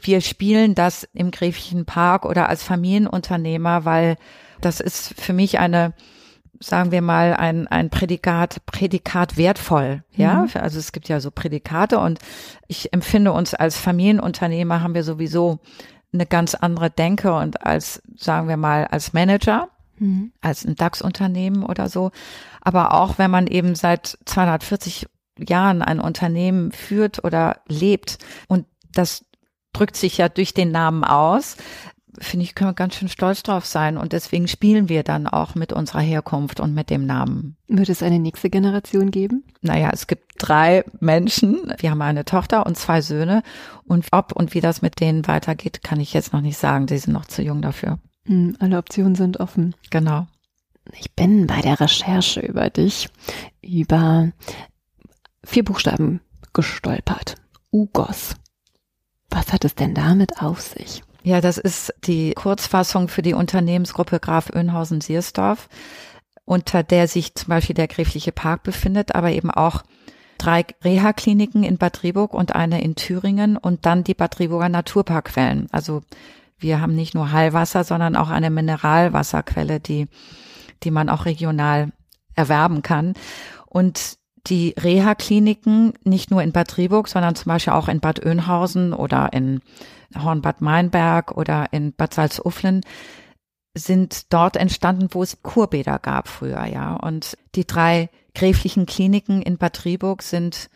[0.00, 4.16] wir spielen das im Gräflichen Park oder als Familienunternehmer, weil
[4.60, 5.94] das ist für mich eine
[6.60, 10.02] sagen wir mal, ein, ein Prädikat, Prädikat wertvoll.
[10.14, 10.48] Ja, mhm.
[10.54, 12.18] also es gibt ja so Prädikate und
[12.66, 15.60] ich empfinde uns als Familienunternehmer haben wir sowieso
[16.12, 20.32] eine ganz andere Denke und als, sagen wir mal, als Manager, mhm.
[20.40, 22.10] als ein DAX-Unternehmen oder so.
[22.60, 25.06] Aber auch wenn man eben seit 240
[25.38, 29.24] Jahren ein Unternehmen führt oder lebt und das
[29.78, 31.56] drückt sich ja durch den Namen aus,
[32.20, 33.96] finde ich, können wir ganz schön stolz drauf sein.
[33.96, 37.56] Und deswegen spielen wir dann auch mit unserer Herkunft und mit dem Namen.
[37.68, 39.44] Wird es eine nächste Generation geben?
[39.60, 41.72] Naja, es gibt drei Menschen.
[41.78, 43.42] Wir haben eine Tochter und zwei Söhne.
[43.84, 46.86] Und ob und wie das mit denen weitergeht, kann ich jetzt noch nicht sagen.
[46.86, 47.98] Die sind noch zu jung dafür.
[48.26, 49.74] Hm, alle Optionen sind offen.
[49.90, 50.26] Genau.
[50.98, 53.08] Ich bin bei der Recherche über dich
[53.62, 54.32] über
[55.44, 56.20] vier Buchstaben
[56.54, 57.36] gestolpert.
[57.70, 58.34] UGOS.
[59.30, 61.02] Was hat es denn damit auf sich?
[61.22, 65.68] Ja, das ist die Kurzfassung für die Unternehmensgruppe Graf Önhausen-Siersdorf,
[66.44, 69.82] unter der sich zum Beispiel der Gräfliche Park befindet, aber eben auch
[70.38, 75.68] drei Reha-Kliniken in Bad Rieburg und eine in Thüringen und dann die Bad Rieburger Naturparkquellen.
[75.72, 76.02] Also
[76.58, 80.08] wir haben nicht nur Heilwasser, sondern auch eine Mineralwasserquelle, die,
[80.82, 81.92] die man auch regional
[82.34, 83.14] erwerben kann.
[83.66, 88.92] Und die Reha-Kliniken nicht nur in Bad Rieburg, sondern zum Beispiel auch in Bad Oeynhausen
[88.92, 89.60] oder in
[90.16, 92.82] Hornbad Meinberg oder in Bad Salzuflen
[93.74, 96.94] sind dort entstanden, wo es Kurbäder gab früher, ja.
[96.94, 100.70] Und die drei gräflichen Kliniken in Bad Rieburg sind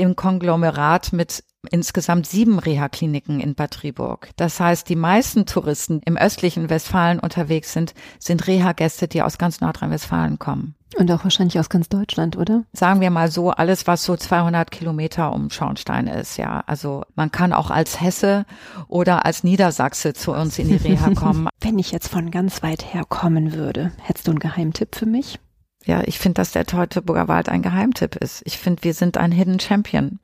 [0.00, 4.30] im Konglomerat mit insgesamt sieben Reha-Kliniken in Bad Rieburg.
[4.36, 9.60] Das heißt, die meisten Touristen im östlichen Westfalen unterwegs sind, sind Reha-Gäste, die aus ganz
[9.60, 10.74] Nordrhein-Westfalen kommen.
[10.96, 12.64] Und auch wahrscheinlich aus ganz Deutschland, oder?
[12.72, 16.64] Sagen wir mal so, alles, was so 200 Kilometer um Schornstein ist, ja.
[16.66, 18.44] Also man kann auch als Hesse
[18.88, 21.48] oder als Niedersachse zu uns in die Reha kommen.
[21.60, 25.38] Wenn ich jetzt von ganz weit her kommen würde, hättest du einen Geheimtipp für mich?
[25.86, 28.42] Ja, ich finde, dass der Teutoburger Wald ein Geheimtipp ist.
[28.44, 30.18] Ich finde, wir sind ein Hidden Champion.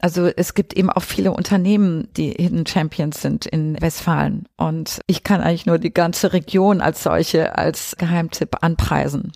[0.00, 4.46] Also es gibt eben auch viele Unternehmen, die Hidden Champions sind in Westfalen.
[4.56, 9.32] Und ich kann eigentlich nur die ganze Region als solche als Geheimtipp anpreisen.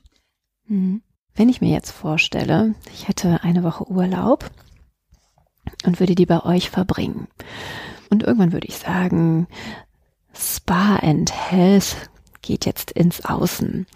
[0.68, 1.02] Mhm.
[1.34, 4.48] Wenn ich mir jetzt vorstelle, ich hätte eine Woche Urlaub
[5.84, 7.26] und würde die bei euch verbringen.
[8.10, 9.48] Und irgendwann würde ich sagen,
[10.32, 11.96] Spa and Health
[12.42, 13.86] geht jetzt ins Außen.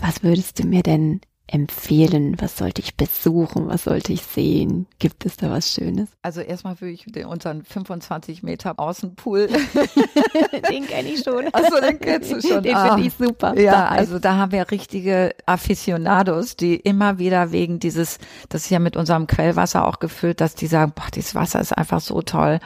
[0.00, 1.20] Was würdest du mir denn
[1.52, 2.36] empfehlen?
[2.40, 3.68] Was sollte ich besuchen?
[3.68, 4.86] Was sollte ich sehen?
[4.98, 6.08] Gibt es da was Schönes?
[6.22, 9.48] Also erstmal würde ich den, unseren 25 Meter Außenpool.
[10.70, 11.48] den kenne ich schon.
[11.52, 12.62] Achso, den kennst du schon.
[12.62, 12.94] Den ah.
[12.94, 13.58] finde ich super.
[13.58, 18.78] Ja, also da haben wir richtige Aficionados, die immer wieder wegen dieses, das ist ja
[18.78, 22.60] mit unserem Quellwasser auch gefüllt, dass die sagen, boah, dieses Wasser ist einfach so toll.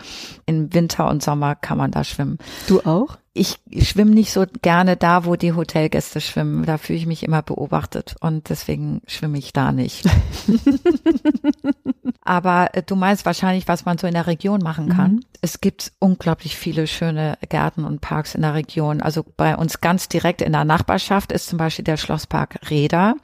[0.47, 2.39] Im Winter und Sommer kann man da schwimmen.
[2.67, 3.17] Du auch?
[3.37, 6.65] Ich schwimme nicht so gerne da, wo die Hotelgäste schwimmen.
[6.65, 10.09] Da fühle ich mich immer beobachtet und deswegen schwimme ich da nicht.
[12.23, 15.15] Aber äh, du meinst wahrscheinlich, was man so in der Region machen kann.
[15.15, 15.25] Mhm.
[15.41, 19.03] Es gibt unglaublich viele schöne Gärten und Parks in der Region.
[19.03, 23.17] Also bei uns ganz direkt in der Nachbarschaft ist zum Beispiel der Schlosspark Reda.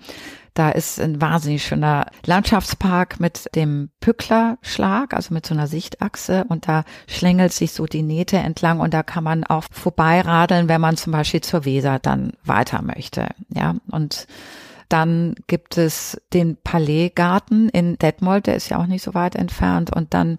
[0.55, 6.67] Da ist ein wahnsinnig schöner Landschaftspark mit dem Pücklerschlag, also mit so einer Sichtachse und
[6.67, 10.97] da schlängelt sich so die Nähte entlang und da kann man auch vorbeiradeln, wenn man
[10.97, 13.29] zum Beispiel zur Weser dann weiter möchte.
[13.49, 14.27] Ja, und
[14.89, 19.95] dann gibt es den Palaisgarten in Detmold, der ist ja auch nicht so weit entfernt
[19.95, 20.37] und dann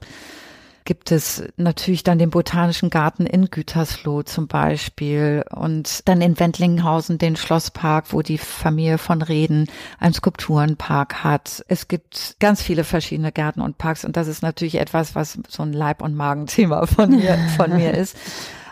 [0.86, 7.18] gibt es natürlich dann den Botanischen Garten in Gütersloh zum Beispiel und dann in Wendlinghausen
[7.18, 9.68] den Schlosspark, wo die Familie von Reden
[10.00, 11.64] einen Skulpturenpark hat.
[11.68, 15.64] Es gibt ganz viele verschiedene Gärten und Parks und das ist natürlich etwas, was so
[15.64, 18.18] ein Leib- und Magenthema von mir, von mir ist,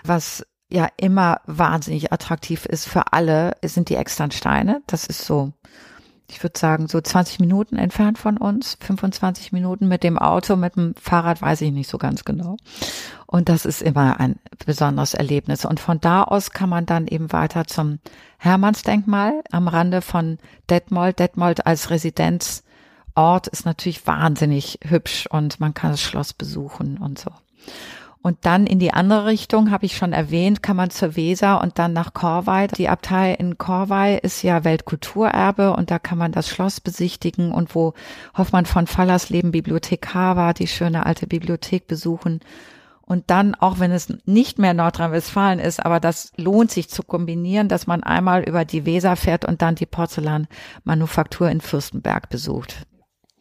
[0.03, 4.81] was ja immer wahnsinnig attraktiv ist für alle, sind die Externsteine.
[4.87, 5.53] Das ist so
[6.29, 10.75] ich würde sagen, so 20 Minuten entfernt von uns, 25 Minuten mit dem Auto, mit
[10.75, 12.57] dem Fahrrad weiß ich nicht so ganz genau.
[13.25, 15.65] Und das ist immer ein besonderes Erlebnis.
[15.65, 17.99] Und von da aus kann man dann eben weiter zum
[18.37, 20.37] Hermannsdenkmal am Rande von
[20.69, 21.19] Detmold.
[21.19, 27.31] Detmold als Residenzort ist natürlich wahnsinnig hübsch und man kann das Schloss besuchen und so.
[28.21, 31.79] Und dann in die andere Richtung, habe ich schon erwähnt, kann man zur Weser und
[31.79, 32.67] dann nach Korvey.
[32.67, 37.75] Die Abtei in Korvey ist ja Weltkulturerbe und da kann man das Schloss besichtigen und
[37.75, 37.93] wo
[38.37, 42.41] Hoffmann von Fallersleben Bibliothekar war, die schöne alte Bibliothek besuchen.
[43.09, 47.69] Und dann, auch wenn es nicht mehr Nordrhein-Westfalen ist, aber das lohnt sich zu kombinieren,
[47.69, 52.85] dass man einmal über die Weser fährt und dann die Porzellanmanufaktur in Fürstenberg besucht.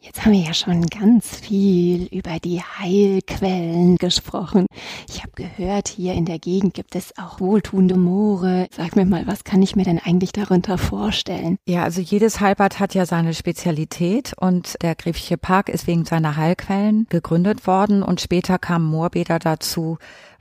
[0.01, 4.65] Jetzt haben wir ja schon ganz viel über die Heilquellen gesprochen.
[5.09, 8.67] Ich habe gehört, hier in der Gegend gibt es auch wohltuende Moore.
[8.71, 11.57] Sag mir mal, was kann ich mir denn eigentlich darunter vorstellen?
[11.67, 16.37] Ja, also jedes Heilbad hat ja seine Spezialität und der Gräfliche Park ist wegen seiner
[16.37, 19.97] Heilquellen gegründet worden und später kamen Moorbäder dazu,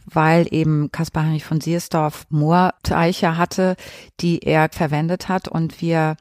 [0.06, 3.74] weil eben Kaspar Heinrich von Siersdorf Moorteiche hatte,
[4.20, 6.16] die er verwendet hat und wir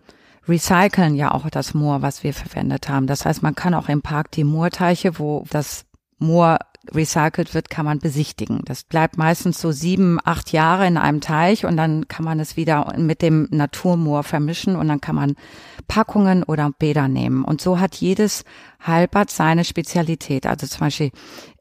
[0.48, 3.08] recyceln ja auch das Moor, was wir verwendet haben.
[3.08, 5.86] Das heißt, man kann auch im Park die Moorteiche, wo das
[6.20, 6.60] Moor
[6.94, 8.62] recycelt wird, kann man besichtigen.
[8.66, 12.56] Das bleibt meistens so sieben, acht Jahre in einem Teich und dann kann man es
[12.56, 15.36] wieder mit dem Naturmoor vermischen und dann kann man
[15.88, 17.44] Packungen oder Bäder nehmen.
[17.44, 18.44] Und so hat jedes
[18.86, 20.46] Heilbad seine Spezialität.
[20.46, 21.12] Also zum Beispiel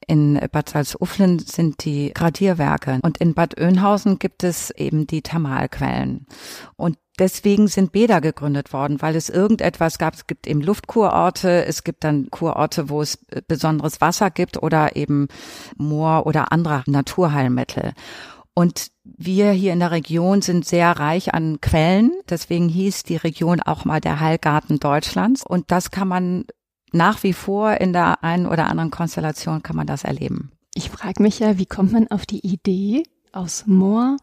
[0.06, 6.26] in Bad Salzuflen sind die Gradierwerke und in Bad Oeynhausen gibt es eben die Thermalquellen.
[6.76, 10.14] Und deswegen sind Bäder gegründet worden, weil es irgendetwas gab.
[10.14, 15.28] Es gibt eben Luftkurorte, es gibt dann Kurorte, wo es besonderes Wasser gibt oder eben
[15.76, 17.92] Moor oder andere Naturheilmittel.
[18.58, 22.12] Und wir hier in der Region sind sehr reich an Quellen.
[22.30, 25.44] Deswegen hieß die Region auch mal der Heilgarten Deutschlands.
[25.44, 26.46] Und das kann man
[26.92, 30.52] nach wie vor in der einen oder anderen Konstellation kann man das erleben.
[30.74, 34.16] Ich frage mich ja, wie kommt man auf die Idee, aus Moor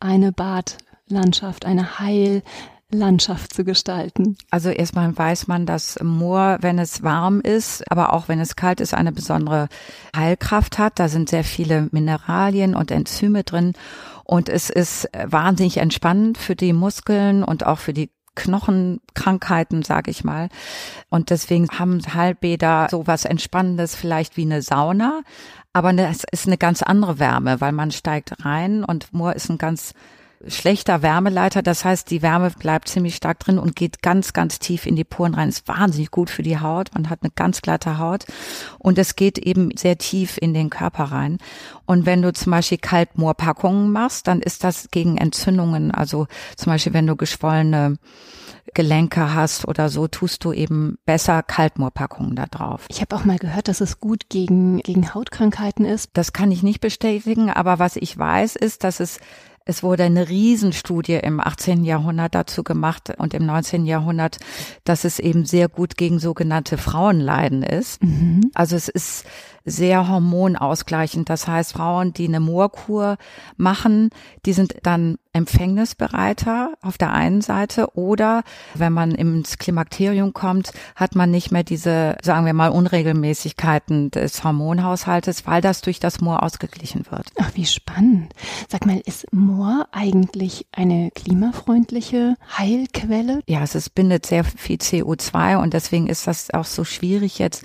[0.00, 4.36] eine Badlandschaft, eine Heillandschaft zu gestalten?
[4.50, 8.80] Also erstmal weiß man, dass Moor, wenn es warm ist, aber auch wenn es kalt
[8.80, 9.68] ist, eine besondere
[10.14, 10.98] Heilkraft hat.
[10.98, 13.72] Da sind sehr viele Mineralien und Enzyme drin.
[14.24, 20.22] Und es ist wahnsinnig entspannend für die Muskeln und auch für die Knochenkrankheiten, sage ich
[20.22, 20.48] mal.
[21.08, 25.22] Und deswegen haben Heilbäder so was Entspannendes, vielleicht wie eine Sauna.
[25.72, 29.58] Aber es ist eine ganz andere Wärme, weil man steigt rein und Moor ist ein
[29.58, 29.92] ganz
[30.46, 31.62] schlechter Wärmeleiter.
[31.62, 35.04] Das heißt, die Wärme bleibt ziemlich stark drin und geht ganz, ganz tief in die
[35.04, 35.48] Poren rein.
[35.48, 36.90] Ist wahnsinnig gut für die Haut.
[36.94, 38.24] Man hat eine ganz glatte Haut
[38.78, 41.38] und es geht eben sehr tief in den Körper rein.
[41.86, 45.90] Und wenn du zum Beispiel Kaltmoorpackungen machst, dann ist das gegen Entzündungen.
[45.90, 47.96] Also zum Beispiel, wenn du geschwollene
[48.74, 52.84] Gelenke hast oder so, tust du eben besser Kaltmoorpackungen da drauf.
[52.88, 56.10] Ich habe auch mal gehört, dass es gut gegen, gegen Hautkrankheiten ist.
[56.14, 59.20] Das kann ich nicht bestätigen, aber was ich weiß, ist, dass es
[59.66, 61.84] es wurde eine Riesenstudie im 18.
[61.84, 63.84] Jahrhundert dazu gemacht und im 19.
[63.84, 64.38] Jahrhundert,
[64.84, 68.02] dass es eben sehr gut gegen sogenannte Frauenleiden ist.
[68.02, 68.52] Mhm.
[68.54, 69.26] Also es ist
[69.64, 71.28] sehr hormonausgleichend.
[71.28, 73.16] Das heißt, Frauen, die eine Moorkur
[73.56, 74.10] machen,
[74.46, 78.42] die sind dann empfängnisbereiter auf der einen Seite oder
[78.74, 84.42] wenn man ins Klimakterium kommt, hat man nicht mehr diese, sagen wir mal, Unregelmäßigkeiten des
[84.42, 87.28] Hormonhaushaltes, weil das durch das Moor ausgeglichen wird.
[87.38, 88.32] Ach, wie spannend.
[88.68, 93.40] Sag mal, ist Moor eigentlich eine klimafreundliche Heilquelle?
[93.46, 97.62] Ja, es ist, bindet sehr viel CO2 und deswegen ist das auch so schwierig jetzt,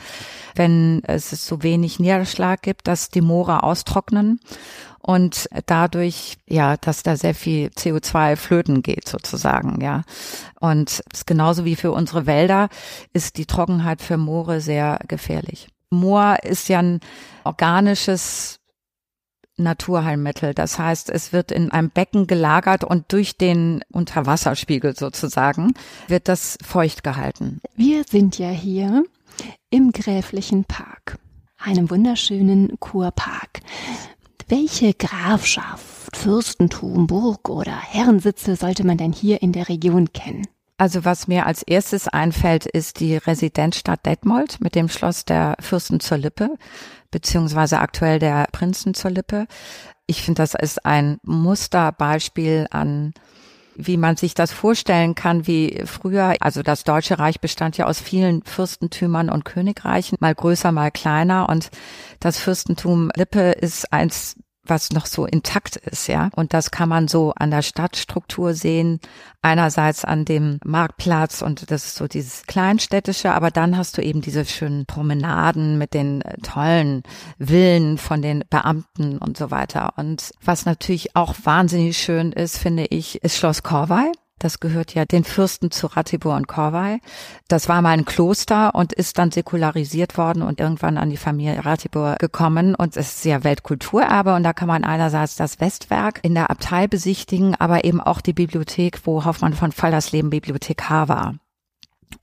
[0.55, 4.41] wenn es so wenig Niederschlag gibt, dass die Moore austrocknen
[5.01, 10.03] und dadurch, ja, dass da sehr viel CO2 flöten geht sozusagen, ja.
[10.59, 12.69] Und genauso wie für unsere Wälder
[13.13, 15.67] ist die Trockenheit für Moore sehr gefährlich.
[15.89, 16.99] Moor ist ja ein
[17.43, 18.59] organisches
[19.57, 20.53] Naturheilmittel.
[20.53, 25.73] Das heißt, es wird in einem Becken gelagert und durch den Unterwasserspiegel sozusagen
[26.07, 27.61] wird das feucht gehalten.
[27.75, 29.03] Wir sind ja hier
[29.69, 31.17] im Gräflichen Park,
[31.57, 33.61] einem wunderschönen Kurpark.
[34.51, 40.45] Welche Grafschaft, Fürstentum, Burg oder Herrensitze sollte man denn hier in der Region kennen?
[40.77, 46.01] Also was mir als erstes einfällt, ist die Residenzstadt Detmold mit dem Schloss der Fürsten
[46.01, 46.57] zur Lippe,
[47.11, 49.47] beziehungsweise aktuell der Prinzen zur Lippe.
[50.05, 53.13] Ich finde, das ist ein Musterbeispiel an
[53.75, 57.99] wie man sich das vorstellen kann, wie früher, also das Deutsche Reich bestand ja aus
[57.99, 61.49] vielen Fürstentümern und Königreichen, mal größer, mal kleiner.
[61.49, 61.69] Und
[62.19, 64.35] das Fürstentum Lippe ist eins
[64.71, 66.29] was noch so intakt ist, ja.
[66.35, 68.99] Und das kann man so an der Stadtstruktur sehen.
[69.43, 74.21] Einerseits an dem Marktplatz und das ist so dieses Kleinstädtische, aber dann hast du eben
[74.21, 77.03] diese schönen Promenaden mit den äh, tollen
[77.39, 79.93] Villen von den Beamten und so weiter.
[79.97, 84.11] Und was natürlich auch wahnsinnig schön ist, finde ich, ist Schloss Korvey.
[84.41, 86.99] Das gehört ja den Fürsten zu Ratibor und Korvey.
[87.47, 91.63] Das war mal ein Kloster und ist dann säkularisiert worden und irgendwann an die Familie
[91.63, 92.73] Ratibor gekommen.
[92.73, 96.87] Und es ist ja Weltkulturerbe und da kann man einerseits das Westwerk in der Abtei
[96.87, 101.35] besichtigen, aber eben auch die Bibliothek, wo Hoffmann von Fallersleben Bibliothekar war.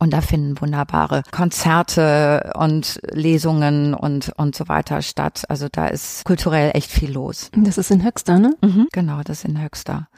[0.01, 5.45] Und da finden wunderbare Konzerte und Lesungen und, und so weiter statt.
[5.49, 7.51] Also da ist kulturell echt viel los.
[7.55, 8.57] Das ist in Höxter, ne?
[8.61, 10.09] Mhm, genau, das ist in Höxter.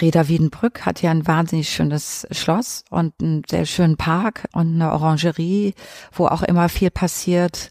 [0.00, 4.92] Reda Wiedenbrück hat ja ein wahnsinnig schönes Schloss und einen sehr schönen Park und eine
[4.92, 5.74] Orangerie,
[6.12, 7.70] wo auch immer viel passiert.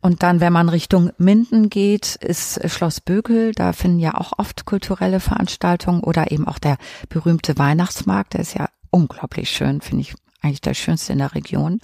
[0.00, 3.52] Und dann, wenn man Richtung Minden geht, ist Schloss Bökel.
[3.52, 6.76] Da finden ja auch oft kulturelle Veranstaltungen oder eben auch der
[7.08, 8.34] berühmte Weihnachtsmarkt.
[8.34, 11.80] Der ist ja unglaublich schön, finde ich eigentlich der schönste in der Region.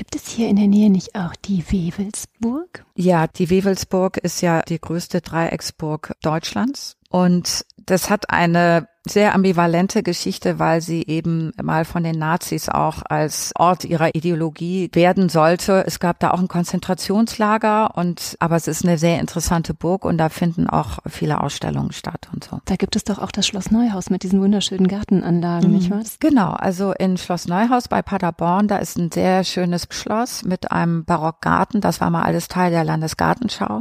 [0.00, 2.86] Gibt es hier in der Nähe nicht auch die Wewelsburg?
[2.94, 10.02] Ja, die Wewelsburg ist ja die größte Dreiecksburg Deutschlands und das hat eine sehr ambivalente
[10.02, 15.84] Geschichte, weil sie eben mal von den Nazis auch als Ort ihrer Ideologie werden sollte.
[15.86, 20.18] Es gab da auch ein Konzentrationslager und aber es ist eine sehr interessante Burg und
[20.18, 22.60] da finden auch viele Ausstellungen statt und so.
[22.66, 25.76] Da gibt es doch auch das Schloss Neuhaus mit diesen wunderschönen Gartenanlagen, mhm.
[25.76, 26.02] nicht wahr?
[26.18, 31.06] Genau, also in Schloss Neuhaus bei Paderborn, da ist ein sehr schönes Schloss mit einem
[31.06, 31.80] Barockgarten.
[31.80, 33.78] Das war mal alles Teil der Landesgartenschau.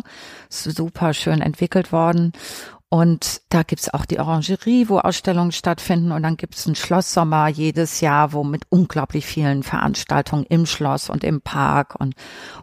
[0.49, 2.31] Super schön entwickelt worden.
[2.91, 6.11] Und da gibt's auch die Orangerie, wo Ausstellungen stattfinden.
[6.11, 11.23] Und dann gibt's einen Schlosssommer jedes Jahr, wo mit unglaublich vielen Veranstaltungen im Schloss und
[11.23, 12.15] im Park und,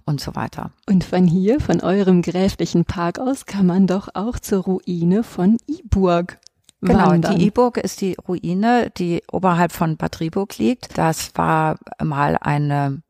[0.04, 0.72] und so weiter.
[0.88, 5.58] Und von hier, von eurem gräflichen Park aus, kann man doch auch zur Ruine von
[5.68, 6.38] Iburg
[6.82, 7.38] Genau, wandern.
[7.38, 10.98] die Iburg ist die Ruine, die oberhalb von Bad Rieburg liegt.
[10.98, 13.02] Das war mal eine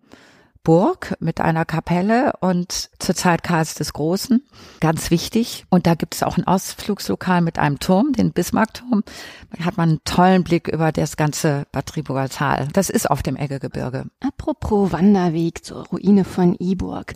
[0.66, 4.42] Burg mit einer Kapelle und zur Zeit Karls des Großen.
[4.80, 5.64] Ganz wichtig.
[5.70, 9.04] Und da gibt es auch ein Ausflugslokal mit einem Turm, den Bismarckturm.
[9.56, 12.66] Da hat man einen tollen Blick über das ganze Bad Triburger Tal.
[12.72, 14.06] Das ist auf dem Eggegebirge.
[14.18, 17.14] Apropos Wanderweg zur Ruine von Iburg.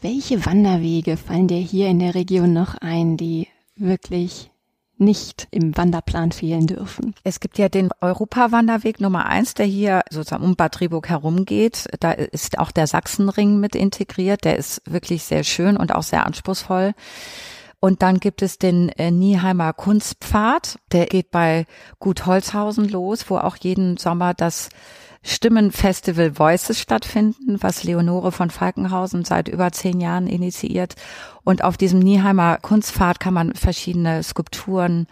[0.00, 4.52] Welche Wanderwege fallen dir hier in der Region noch ein, die wirklich
[4.96, 7.14] nicht im Wanderplan fehlen dürfen.
[7.24, 11.88] Es gibt ja den Europawanderweg Nummer eins, der hier sozusagen um Bad Rieburg herumgeht.
[12.00, 14.44] Da ist auch der Sachsenring mit integriert.
[14.44, 16.94] Der ist wirklich sehr schön und auch sehr anspruchsvoll.
[17.80, 20.78] Und dann gibt es den äh, Nieheimer Kunstpfad.
[20.92, 21.66] Der geht bei
[21.98, 24.70] Gut Holzhausen los, wo auch jeden Sommer das
[25.26, 30.96] Stimmenfestival Voices stattfinden, was Leonore von Falkenhausen seit über zehn Jahren initiiert.
[31.44, 35.06] Und auf diesem Nieheimer Kunstpfad kann man verschiedene Skulpturen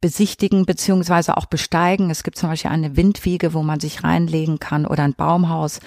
[0.00, 2.08] besichtigen beziehungsweise auch besteigen.
[2.10, 5.80] Es gibt zum Beispiel eine Windwiege, wo man sich reinlegen kann oder ein Baumhaus,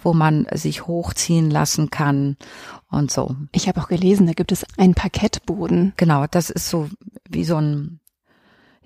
[0.00, 2.36] wo man sich hochziehen lassen kann
[2.88, 3.34] und so.
[3.50, 5.92] Ich habe auch gelesen, da gibt es einen Parkettboden.
[5.96, 6.88] Genau, das ist so
[7.28, 8.00] wie so ein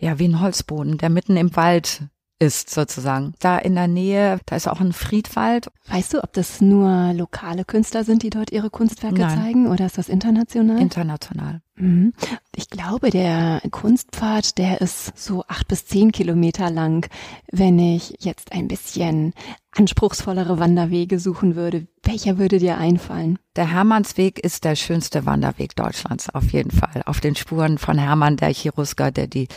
[0.01, 2.03] ja, wie ein Holzboden, der mitten im Wald
[2.39, 3.34] ist sozusagen.
[3.41, 5.68] Da in der Nähe, da ist auch ein Friedwald.
[5.89, 9.39] Weißt du, ob das nur lokale Künstler sind, die dort ihre Kunstwerke Nein.
[9.39, 10.80] zeigen oder ist das international?
[10.80, 11.61] International.
[11.76, 12.12] Mhm.
[12.55, 17.09] Ich glaube, der Kunstpfad, der ist so acht bis zehn Kilometer lang.
[17.51, 19.32] Wenn ich jetzt ein bisschen
[19.73, 23.39] anspruchsvollere Wanderwege suchen würde, welcher würde dir einfallen?
[23.55, 27.03] Der Hermannsweg ist der schönste Wanderweg Deutschlands, auf jeden Fall.
[27.05, 29.49] Auf den Spuren von Hermann der Cherusker, der die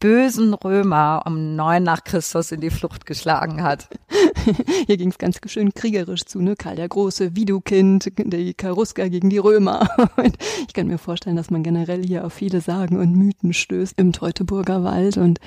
[0.00, 3.88] bösen Römer um neun nach Christus in die Flucht geschlagen hat.
[4.86, 6.56] Hier ging es ganz schön kriegerisch zu, ne?
[6.56, 9.88] Karl der Große, Widukind, die Cherusker gegen die Römer.
[10.66, 14.12] ich kann mir vorstellen, dass man generell hier auf viele Sagen und Mythen stößt im
[14.12, 15.40] Teutoburger Wald und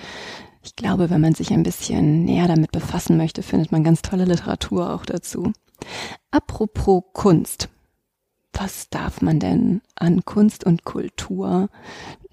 [0.63, 4.25] ich glaube, wenn man sich ein bisschen näher damit befassen möchte, findet man ganz tolle
[4.25, 5.51] Literatur auch dazu.
[6.29, 7.69] Apropos Kunst.
[8.53, 11.69] Was darf man denn an Kunst und Kultur,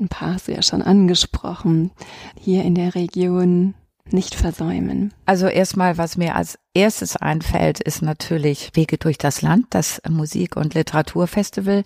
[0.01, 1.93] ein paar hast du ja schon angesprochen,
[2.39, 3.75] hier in der Region
[4.11, 5.15] nicht versäumen?
[5.27, 10.57] Also erstmal, was mir als erstes einfällt, ist natürlich Wege durch das Land, das Musik-
[10.57, 11.85] und Literaturfestival,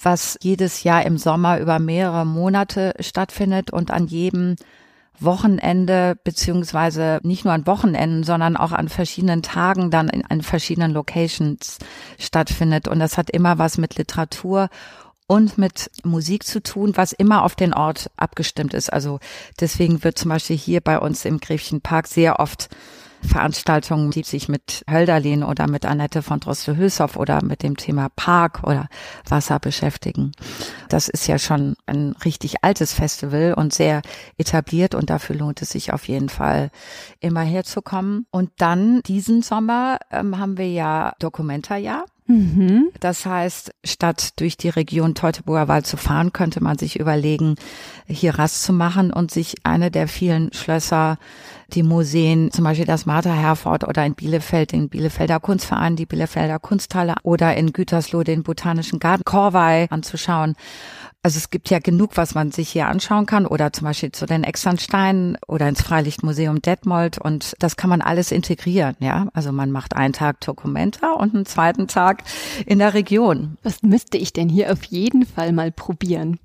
[0.00, 4.54] was jedes Jahr im Sommer über mehrere Monate stattfindet und an jedem
[5.20, 10.92] Wochenende beziehungsweise nicht nur an Wochenenden, sondern auch an verschiedenen Tagen dann in, in verschiedenen
[10.92, 11.78] Locations
[12.18, 12.88] stattfindet.
[12.88, 14.68] Und das hat immer was mit Literatur
[15.26, 18.92] und mit Musik zu tun, was immer auf den Ort abgestimmt ist.
[18.92, 19.20] Also
[19.60, 22.68] deswegen wird zum Beispiel hier bei uns im Gräfchen Park sehr oft
[23.26, 28.62] Veranstaltungen, die sich mit Hölderlin oder mit Annette von Droste-Hülshoff oder mit dem Thema Park
[28.64, 28.88] oder
[29.28, 30.32] Wasser beschäftigen.
[30.88, 34.02] Das ist ja schon ein richtig altes Festival und sehr
[34.38, 36.70] etabliert und dafür lohnt es sich auf jeden Fall
[37.20, 38.26] immer herzukommen.
[38.30, 42.04] Und dann diesen Sommer ähm, haben wir ja Documenta-Jahr.
[42.26, 42.90] Mhm.
[43.00, 47.56] Das heißt, statt durch die Region Teutoburger Wald zu fahren, könnte man sich überlegen,
[48.06, 51.18] hier Rast zu machen und sich eine der vielen Schlösser,
[51.72, 56.58] die Museen, zum Beispiel das Martha Herford oder in Bielefeld den Bielefelder Kunstverein, die Bielefelder
[56.58, 60.54] Kunsthalle oder in Gütersloh den Botanischen Garten Korvei anzuschauen
[61.24, 64.26] also es gibt ja genug, was man sich hier anschauen kann oder zum Beispiel zu
[64.26, 69.28] den Externsteinen oder ins Freilichtmuseum Detmold und das kann man alles integrieren, ja.
[69.32, 72.24] Also man macht einen Tag Documenta und einen zweiten Tag
[72.66, 73.56] in der Region.
[73.62, 76.38] Was müsste ich denn hier auf jeden Fall mal probieren?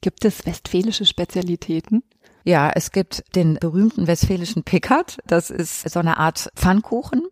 [0.00, 2.02] Gibt es westfälische Spezialitäten?
[2.44, 5.18] Ja, es gibt den berühmten westfälischen Pickard.
[5.26, 7.22] Das ist so eine Art Pfannkuchen,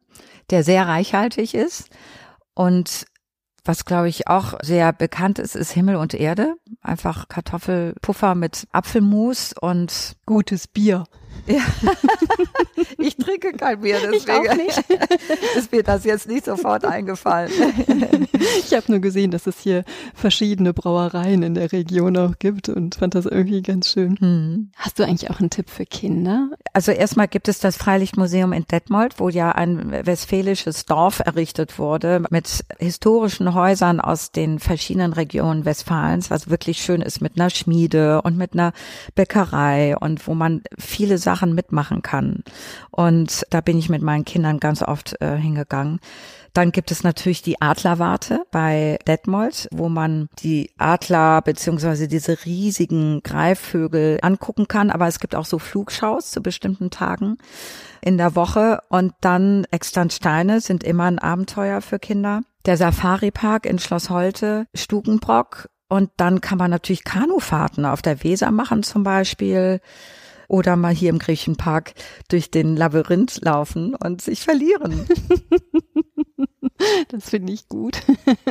[0.51, 1.91] der sehr reichhaltig ist.
[2.55, 3.07] Und
[3.65, 6.57] was, glaube ich, auch sehr bekannt ist, ist Himmel und Erde.
[6.81, 11.05] Einfach Kartoffelpuffer mit Apfelmus und gutes Bier.
[11.47, 11.61] Ja.
[12.99, 14.68] ich trinke kein Bier, deswegen
[15.57, 17.51] ist mir das jetzt nicht sofort eingefallen.
[18.59, 22.95] ich habe nur gesehen, dass es hier verschiedene Brauereien in der Region auch gibt und
[22.95, 24.16] fand das irgendwie ganz schön.
[24.18, 24.70] Hm.
[24.76, 26.51] Hast du eigentlich auch einen Tipp für Kinder?
[26.72, 32.22] Also erstmal gibt es das Freilichtmuseum in Detmold, wo ja ein westfälisches Dorf errichtet wurde
[32.30, 38.22] mit historischen Häusern aus den verschiedenen Regionen Westfalens, was wirklich schön ist mit einer Schmiede
[38.22, 38.72] und mit einer
[39.14, 42.45] Bäckerei und wo man viele Sachen mitmachen kann.
[42.91, 46.01] Und da bin ich mit meinen Kindern ganz oft äh, hingegangen.
[46.53, 53.23] Dann gibt es natürlich die Adlerwarte bei Detmold, wo man die Adler beziehungsweise diese riesigen
[53.23, 54.91] Greifvögel angucken kann.
[54.91, 57.39] Aber es gibt auch so Flugschaus zu bestimmten Tagen
[58.03, 58.81] in der Woche.
[58.91, 62.43] Und dann Externsteine sind immer ein Abenteuer für Kinder.
[62.66, 65.70] Der Safari-Park in Schloss Holte, Stukenbrock.
[65.89, 69.81] Und dann kann man natürlich Kanufahrten auf der Weser machen zum Beispiel
[70.53, 71.94] oder mal hier im Griechenpark
[72.28, 75.07] durch den Labyrinth laufen und sich verlieren.
[77.09, 78.01] Das finde ich gut.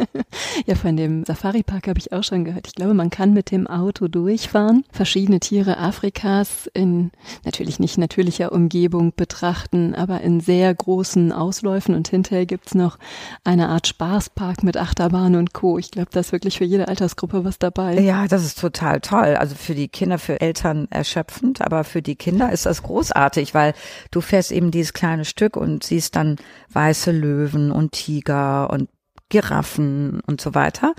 [0.65, 2.67] ja, von dem Safari-Park habe ich auch schon gehört.
[2.67, 7.11] Ich glaube, man kann mit dem Auto durchfahren, verschiedene Tiere Afrikas in
[7.43, 12.97] natürlich nicht natürlicher Umgebung betrachten, aber in sehr großen Ausläufen und hinterher gibt's noch
[13.43, 15.77] eine Art Spaßpark mit Achterbahn und Co.
[15.77, 17.99] Ich glaube, da ist wirklich für jede Altersgruppe was dabei.
[17.99, 19.35] Ja, das ist total toll.
[19.35, 23.73] Also für die Kinder, für Eltern erschöpfend, aber für die Kinder ist das großartig, weil
[24.11, 26.37] du fährst eben dieses kleine Stück und siehst dann
[26.73, 28.89] weiße Löwen und Tiger und
[29.29, 30.93] Giraffen und so weiter.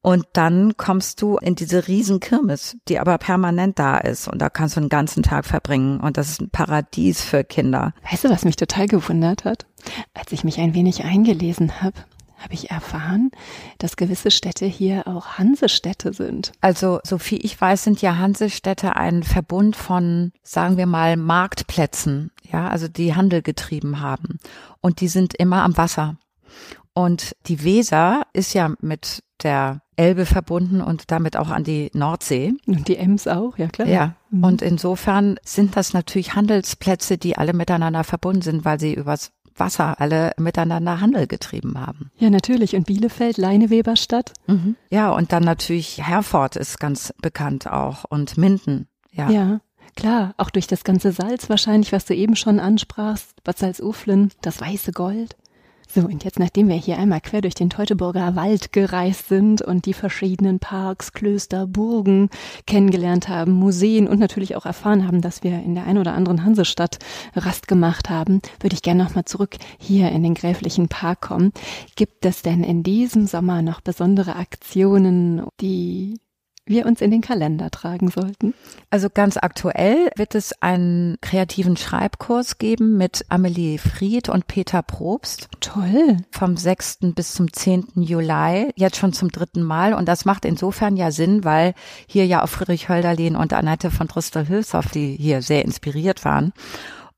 [0.00, 4.28] Und dann kommst du in diese riesen Kirmes, die aber permanent da ist.
[4.28, 5.98] Und da kannst du einen ganzen Tag verbringen.
[5.98, 7.94] Und das ist ein Paradies für Kinder.
[8.10, 9.64] Weißt du, was mich total gewundert hat?
[10.12, 11.96] Als ich mich ein wenig eingelesen habe,
[12.36, 13.30] habe ich erfahren,
[13.78, 16.52] dass gewisse Städte hier auch Hansestädte sind.
[16.60, 22.30] Also, so viel ich weiß, sind ja Hansestädte ein Verbund von, sagen wir mal, Marktplätzen,
[22.52, 24.38] ja, also die Handel getrieben haben.
[24.82, 26.18] Und die sind immer am Wasser.
[26.94, 32.54] Und die Weser ist ja mit der Elbe verbunden und damit auch an die Nordsee.
[32.66, 33.88] Und die Ems auch, ja klar.
[33.88, 34.14] Ja.
[34.30, 34.44] Mhm.
[34.44, 40.00] Und insofern sind das natürlich Handelsplätze, die alle miteinander verbunden sind, weil sie übers Wasser
[40.00, 42.10] alle miteinander Handel getrieben haben.
[42.16, 42.74] Ja, natürlich.
[42.74, 44.32] Und Bielefeld, Leineweberstadt.
[44.46, 44.76] Mhm.
[44.90, 48.88] Ja, und dann natürlich Herford ist ganz bekannt auch und Minden.
[49.12, 49.30] Ja.
[49.30, 49.60] Ja.
[49.96, 54.60] Klar, auch durch das ganze Salz wahrscheinlich, was du eben schon ansprachst, Bad Salzuflen, das
[54.60, 55.36] weiße Gold.
[55.94, 59.86] So, und jetzt, nachdem wir hier einmal quer durch den Teutoburger Wald gereist sind und
[59.86, 62.30] die verschiedenen Parks, Klöster, Burgen
[62.66, 66.44] kennengelernt haben, Museen und natürlich auch erfahren haben, dass wir in der ein oder anderen
[66.44, 66.98] Hansestadt
[67.36, 71.52] Rast gemacht haben, würde ich gerne nochmal zurück hier in den Gräflichen Park kommen.
[71.94, 76.16] Gibt es denn in diesem Sommer noch besondere Aktionen, die
[76.66, 78.54] wir uns in den Kalender tragen sollten?
[78.90, 85.48] Also ganz aktuell wird es einen kreativen Schreibkurs geben mit Amelie Fried und Peter Probst.
[85.60, 86.18] Toll.
[86.30, 86.98] Vom 6.
[87.14, 87.88] bis zum 10.
[87.96, 89.94] Juli, jetzt schon zum dritten Mal.
[89.94, 91.74] Und das macht insofern ja Sinn, weil
[92.06, 96.52] hier ja auch Friedrich Hölderlin und Annette von Trostel-Hülshoff, die hier sehr inspiriert waren.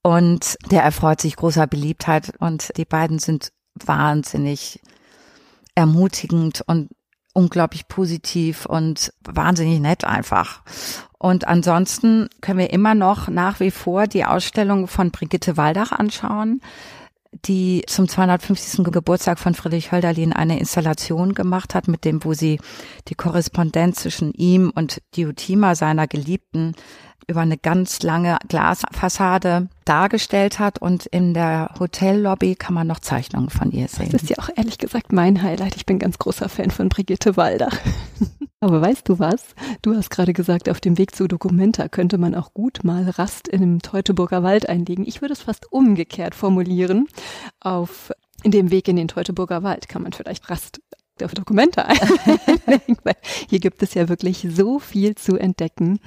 [0.03, 4.81] Und der erfreut sich großer Beliebtheit und die beiden sind wahnsinnig
[5.75, 6.89] ermutigend und
[7.37, 10.63] unglaublich positiv und wahnsinnig nett einfach.
[11.19, 16.63] Und ansonsten können wir immer noch nach wie vor die Ausstellung von Brigitte Waldach anschauen,
[17.45, 18.85] die zum 250.
[18.87, 22.59] Geburtstag von Friedrich Hölderlin eine Installation gemacht hat, mit dem, wo sie
[23.09, 26.75] die Korrespondenz zwischen ihm und Diotima, seiner Geliebten,
[27.29, 33.51] über eine ganz lange Glasfassade dargestellt hat und in der Hotellobby kann man noch Zeichnungen
[33.51, 34.11] von ihr sehen.
[34.13, 35.77] Das ist ja auch ehrlich gesagt mein Highlight.
[35.77, 37.77] Ich bin ganz großer Fan von Brigitte Waldach.
[38.61, 39.55] Aber weißt du was?
[39.83, 43.49] Du hast gerade gesagt, auf dem Weg zu Documenta könnte man auch gut mal Rast
[43.49, 45.07] in dem Teutoburger Wald einlegen.
[45.07, 47.07] Ich würde es fast umgekehrt formulieren.
[47.61, 48.13] Auf
[48.45, 50.81] dem Weg in den Teutoburger Wald kann man vielleicht Rast
[51.23, 53.17] auf Dokumente einlegen, weil
[53.49, 55.99] hier gibt es ja wirklich so viel zu entdecken.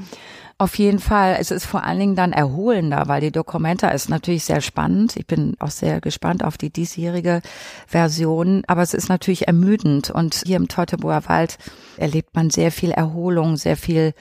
[0.58, 1.38] Auf jeden Fall.
[1.40, 5.16] Es ist vor allen Dingen dann erholender, weil die Dokumenta ist natürlich sehr spannend.
[5.16, 7.42] Ich bin auch sehr gespannt auf die diesjährige
[7.88, 8.64] Version.
[8.68, 10.10] Aber es ist natürlich ermüdend.
[10.10, 11.58] Und hier im Teutoburger Wald
[11.96, 14.14] erlebt man sehr viel Erholung, sehr viel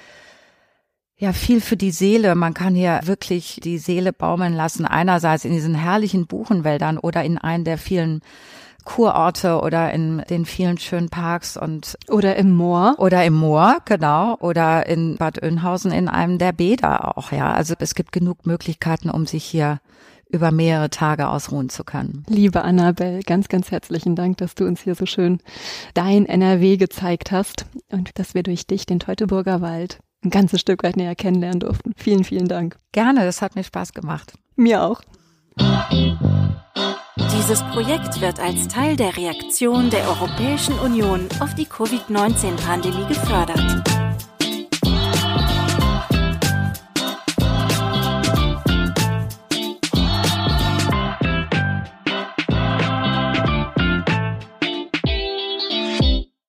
[1.21, 2.37] ja, viel für die Seele.
[2.37, 4.87] Man kann hier wirklich die Seele baumeln lassen.
[4.87, 8.23] Einerseits in diesen herrlichen Buchenwäldern oder in einen der vielen
[8.89, 14.37] Kurorte oder in den vielen schönen Parks und oder im Moor oder im Moor genau
[14.41, 19.11] oder in Bad Oeynhausen in einem der Bäder auch ja also es gibt genug Möglichkeiten
[19.11, 19.81] um sich hier
[20.31, 22.25] über mehrere Tage ausruhen zu können.
[22.29, 25.41] Liebe Annabelle, ganz, ganz herzlichen Dank, dass du uns hier so schön
[25.95, 30.83] dein NRW gezeigt hast und dass wir durch dich den Teutoburger Wald ein ganzes Stück
[30.83, 31.93] weit näher kennenlernen durften.
[31.97, 32.79] Vielen, vielen Dank.
[32.93, 34.35] Gerne, das hat mir Spaß gemacht.
[34.57, 35.01] Mir auch.
[37.21, 44.08] Dieses Projekt wird als Teil der Reaktion der Europäischen Union auf die Covid-19-Pandemie gefördert.